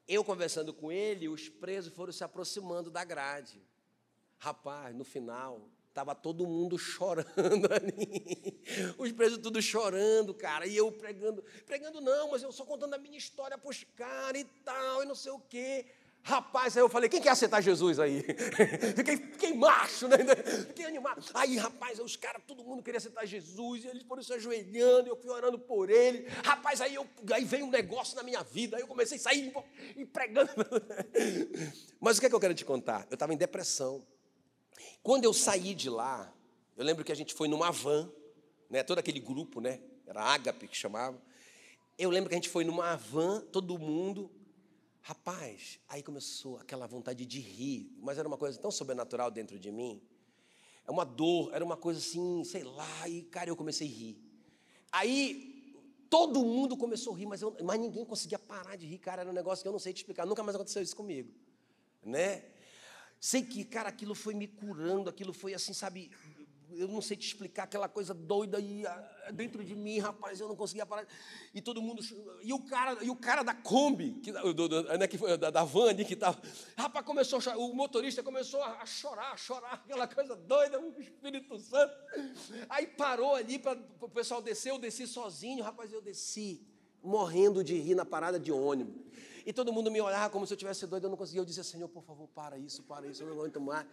Eu 0.07 0.25
conversando 0.25 0.73
com 0.73 0.93
ele, 0.93 1.29
os 1.29 1.49
presos 1.49 1.93
foram 1.93 2.13
se 2.13 2.23
aproximando 2.23 2.91
da 2.91 3.05
grade. 3.05 3.61
Rapaz, 4.39 4.95
no 4.95 5.05
final, 5.05 5.69
Estava 5.90 6.14
todo 6.14 6.46
mundo 6.46 6.79
chorando 6.79 7.66
ali. 7.74 8.62
Os 8.96 9.11
presos 9.11 9.38
tudo 9.38 9.61
chorando, 9.61 10.33
cara. 10.33 10.64
E 10.64 10.76
eu 10.76 10.90
pregando. 10.92 11.42
Pregando 11.66 12.00
não, 12.00 12.31
mas 12.31 12.44
eu 12.44 12.53
só 12.53 12.64
contando 12.64 12.94
a 12.94 12.98
minha 12.98 13.18
história 13.18 13.59
para 13.59 13.68
os 13.68 13.85
caras 13.96 14.40
e 14.40 14.44
tal, 14.64 15.03
e 15.03 15.07
não 15.07 15.16
sei 15.16 15.33
o 15.33 15.40
quê. 15.40 15.85
Rapaz, 16.22 16.76
aí 16.76 16.83
eu 16.83 16.88
falei, 16.88 17.09
quem 17.09 17.20
quer 17.20 17.31
aceitar 17.31 17.61
Jesus 17.61 17.98
aí? 17.98 18.22
Fiquei, 18.94 19.16
fiquei 19.16 19.55
macho, 19.55 20.07
né? 20.07 20.18
Fiquei 20.68 20.85
animado. 20.85 21.24
Aí, 21.35 21.57
rapaz, 21.57 21.98
os 21.98 22.14
caras, 22.14 22.42
todo 22.46 22.62
mundo 22.62 22.83
queria 22.83 22.98
aceitar 22.98 23.24
Jesus, 23.24 23.85
e 23.85 23.88
eles 23.88 24.03
foram 24.03 24.22
se 24.22 24.33
ajoelhando, 24.35 25.09
eu 25.09 25.16
fui 25.16 25.31
orando 25.31 25.59
por 25.59 25.88
ele. 25.88 26.29
Rapaz, 26.44 26.83
aí, 26.83 26.94
eu, 26.94 27.07
aí 27.33 27.44
veio 27.44 27.64
um 27.64 27.70
negócio 27.70 28.14
na 28.16 28.22
minha 28.22 28.42
vida, 28.42 28.76
aí 28.76 28.83
eu 28.83 28.87
comecei 28.87 29.16
a 29.16 29.20
sair 29.20 29.53
e 29.96 30.05
pregando. 30.05 30.50
Mas 31.98 32.18
o 32.18 32.20
que 32.20 32.26
é 32.26 32.29
que 32.29 32.35
eu 32.35 32.40
quero 32.40 32.55
te 32.55 32.66
contar? 32.66 33.07
Eu 33.11 33.14
estava 33.14 33.33
em 33.33 33.38
depressão. 33.38 34.07
Quando 35.03 35.25
eu 35.25 35.33
saí 35.33 35.75
de 35.75 35.89
lá, 35.89 36.33
eu 36.77 36.85
lembro 36.85 37.05
que 37.05 37.13
a 37.13 37.15
gente 37.15 37.33
foi 37.35 37.49
numa 37.49 37.71
van, 37.71 38.11
né, 38.69 38.83
todo 38.83 38.99
aquele 38.99 39.19
grupo, 39.19 39.61
né, 39.61 39.81
era 40.07 40.23
Ágape 40.23 40.69
que 40.69 40.77
chamava. 40.77 41.21
Eu 41.97 42.11
lembro 42.11 42.29
que 42.29 42.35
a 42.35 42.39
gente 42.39 42.49
foi 42.49 42.65
numa 42.65 42.97
van, 42.97 43.41
todo 43.53 43.79
mundo. 43.79 44.31
Rapaz, 45.03 45.79
aí 45.89 46.03
começou 46.03 46.59
aquela 46.59 46.87
vontade 46.87 47.25
de 47.25 47.41
rir, 47.41 47.91
mas 47.99 48.19
era 48.19 48.29
uma 48.29 48.37
coisa 48.37 48.59
tão 48.59 48.71
sobrenatural 48.71 49.31
dentro 49.31 49.59
de 49.59 49.71
mim. 49.71 50.03
É 50.87 50.91
uma 50.91 51.05
dor, 51.05 51.51
era 51.55 51.65
uma 51.65 51.77
coisa 51.77 51.99
assim, 51.99 52.45
sei 52.45 52.65
lá, 52.65 53.09
e 53.09 53.23
cara, 53.23 53.49
eu 53.49 53.57
comecei 53.57 53.87
a 53.87 53.91
rir. 53.91 54.19
Aí 54.93 55.75
todo 56.11 56.45
mundo 56.45 56.77
começou 56.77 57.15
a 57.15 57.17
rir, 57.17 57.27
mas, 57.27 57.41
eu, 57.41 57.57
mas 57.63 57.79
ninguém 57.79 58.05
conseguia 58.05 58.39
parar 58.39 58.77
de 58.77 58.87
rir, 58.87 58.99
cara, 58.99 59.23
era 59.23 59.31
um 59.31 59.35
negócio 59.35 59.63
que 59.63 59.69
eu 59.69 59.73
não 59.73 59.79
sei 59.79 59.93
te 59.93 59.99
explicar, 59.99 60.27
nunca 60.27 60.43
mais 60.43 60.57
aconteceu 60.57 60.83
isso 60.83 60.97
comigo, 60.97 61.33
né? 62.03 62.45
Sei 63.21 63.43
que, 63.43 63.67
cara, 63.67 63.91
aquilo 63.91 64.15
foi 64.15 64.33
me 64.33 64.49
curando, 64.49 65.11
aquilo 65.11 65.35
foi 65.35 65.53
assim, 65.53 65.75
sabe? 65.75 66.11
Eu 66.73 66.89
não 66.89 67.03
sei 67.03 67.19
te 67.19 67.27
explicar 67.27 67.65
aquela 67.65 67.87
coisa 67.87 68.15
doida 68.15 68.57
aí 68.57 68.87
ah, 68.87 69.31
dentro 69.35 69.63
de 69.63 69.75
mim, 69.75 69.99
rapaz, 69.99 70.41
eu 70.41 70.49
não 70.49 70.57
conseguia 70.57 70.87
parar. 70.87 71.07
E 71.53 71.61
todo 71.61 71.83
mundo. 71.83 72.03
E 72.43 72.51
o 72.51 72.61
cara, 72.61 72.97
e 73.05 73.11
o 73.11 73.17
cara 73.17 73.43
da 73.43 73.53
Kombi, 73.53 74.13
que, 74.23 74.33
do, 74.33 74.69
do, 74.69 74.83
né, 74.97 75.07
que 75.07 75.19
foi, 75.19 75.37
da, 75.37 75.51
da 75.51 75.65
van 75.65 75.95
que 75.95 76.15
estava. 76.15 76.41
Rapaz, 76.79 77.05
começou 77.05 77.39
a 77.39 77.43
chorar, 77.43 77.59
o 77.59 77.75
motorista 77.75 78.23
começou 78.23 78.63
a, 78.63 78.87
chorar, 78.87 79.33
a 79.33 79.37
chorar, 79.37 79.75
aquela 79.85 80.07
coisa 80.09 80.35
doida, 80.35 80.81
o 80.81 80.99
Espírito 80.99 81.59
Santo. 81.59 81.93
Aí 82.71 82.87
parou 82.87 83.35
ali 83.35 83.59
para 83.59 83.79
o 84.01 84.09
pessoal 84.09 84.41
descer, 84.41 84.71
eu 84.71 84.79
desci 84.79 85.07
sozinho, 85.07 85.63
rapaz, 85.63 85.93
eu 85.93 86.01
desci, 86.01 86.67
morrendo 87.03 87.63
de 87.63 87.75
rir 87.79 87.95
na 87.95 88.07
parada 88.07 88.41
de 88.41 88.51
ônibus. 88.51 89.11
E 89.51 89.53
todo 89.53 89.73
mundo 89.73 89.91
me 89.91 90.01
olhava 90.01 90.31
como 90.31 90.47
se 90.47 90.53
eu 90.53 90.57
tivesse 90.57 90.87
doido, 90.87 91.07
eu 91.07 91.11
não 91.11 91.17
conseguia. 91.17 91.41
Eu 91.41 91.45
dizia, 91.45 91.65
Senhor, 91.65 91.89
por 91.89 92.05
favor, 92.05 92.29
para 92.29 92.57
isso, 92.57 92.85
para 92.85 93.05
isso, 93.09 93.21
eu 93.21 93.27
não 93.27 93.33
aguento 93.33 93.61
mais. 93.61 93.85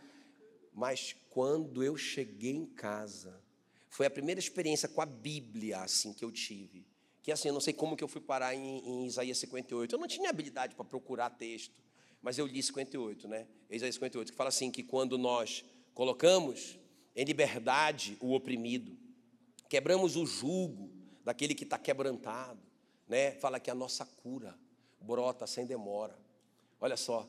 Mas 0.72 1.16
quando 1.32 1.84
eu 1.84 1.98
cheguei 1.98 2.52
em 2.52 2.68
casa, 2.68 3.42
foi 3.90 4.06
a 4.06 4.10
primeira 4.12 4.40
experiência 4.40 4.88
com 4.88 5.02
a 5.02 5.06
Bíblia 5.08 5.80
assim 5.80 6.14
que 6.14 6.24
eu 6.24 6.32
tive. 6.32 6.86
Que 7.24 7.32
assim, 7.32 7.48
eu 7.48 7.56
não 7.56 7.60
sei 7.60 7.74
como 7.74 7.98
que 7.98 8.04
eu 8.04 8.08
fui 8.08 8.22
parar 8.22 8.54
em, 8.54 8.88
em 8.88 9.08
Isaías 9.08 9.40
58. 9.40 9.96
Eu 9.96 9.98
não 9.98 10.08
tinha 10.08 10.30
habilidade 10.30 10.76
para 10.76 10.86
procurar 10.86 11.32
texto, 11.32 11.74
mas 12.22 12.38
eu 12.38 12.46
li 12.46 12.62
58, 12.62 13.28
né? 13.28 13.48
Isaías 13.68 13.96
58, 13.96 14.32
que 14.32 14.38
fala 14.38 14.50
assim 14.50 14.70
que 14.70 14.84
quando 14.84 15.18
nós 15.18 15.66
colocamos 15.96 16.78
em 17.16 17.26
liberdade 17.26 18.16
o 18.22 18.36
oprimido, 18.36 18.96
quebramos 19.68 20.18
o 20.18 20.24
jugo 20.24 20.92
daquele 21.26 21.56
que 21.56 21.64
está 21.64 21.80
quebrantado, 21.80 22.62
né? 23.08 23.32
Fala 23.32 23.60
que 23.60 23.72
a 23.72 23.76
nossa 23.76 24.06
cura 24.06 24.56
brota 25.08 25.48
sem 25.48 25.66
demora. 25.66 26.20
Olha 26.82 26.98
só, 26.98 27.28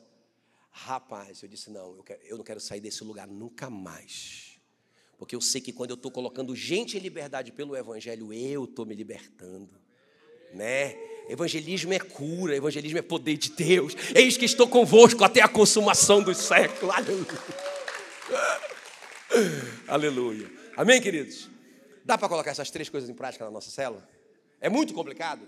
rapaz, 0.69 1.41
eu 1.41 1.47
disse: 1.47 1.71
não, 1.71 1.95
eu, 1.95 2.03
quero, 2.03 2.21
eu 2.23 2.37
não 2.37 2.43
quero 2.43 2.59
sair 2.59 2.81
desse 2.81 3.03
lugar 3.03 3.25
nunca 3.25 3.69
mais. 3.69 4.59
Porque 5.17 5.35
eu 5.35 5.41
sei 5.41 5.61
que 5.61 5.71
quando 5.73 5.91
eu 5.91 5.95
estou 5.95 6.11
colocando 6.11 6.55
gente 6.55 6.97
em 6.97 6.99
liberdade 6.99 7.51
pelo 7.51 7.75
Evangelho, 7.75 8.33
eu 8.33 8.65
estou 8.65 8.85
me 8.85 8.95
libertando. 8.95 9.79
Né? 10.53 10.95
Evangelismo 11.29 11.93
é 11.93 11.99
cura, 11.99 12.55
evangelismo 12.55 12.97
é 12.97 13.01
poder 13.01 13.37
de 13.37 13.51
Deus. 13.51 13.95
Eis 14.15 14.35
que 14.35 14.45
estou 14.45 14.67
convosco 14.67 15.23
até 15.23 15.41
a 15.41 15.47
consumação 15.47 16.23
dos 16.23 16.37
séculos. 16.37 16.95
Aleluia. 16.95 17.27
Aleluia. 19.87 20.51
Amém, 20.75 21.01
queridos? 21.01 21.49
Dá 22.03 22.17
para 22.17 22.29
colocar 22.29 22.51
essas 22.51 22.71
três 22.71 22.89
coisas 22.89 23.09
em 23.09 23.13
prática 23.13 23.45
na 23.45 23.51
nossa 23.51 23.69
célula? 23.69 24.07
É 24.59 24.69
muito 24.69 24.93
complicado? 24.93 25.47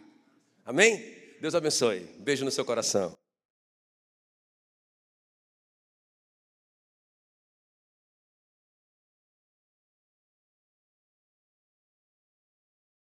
Amém? 0.63 1.20
Deus 1.41 1.55
abençoe. 1.55 2.01
Beijo 2.19 2.45
no 2.45 2.51
seu 2.51 2.63
coração. 2.63 3.17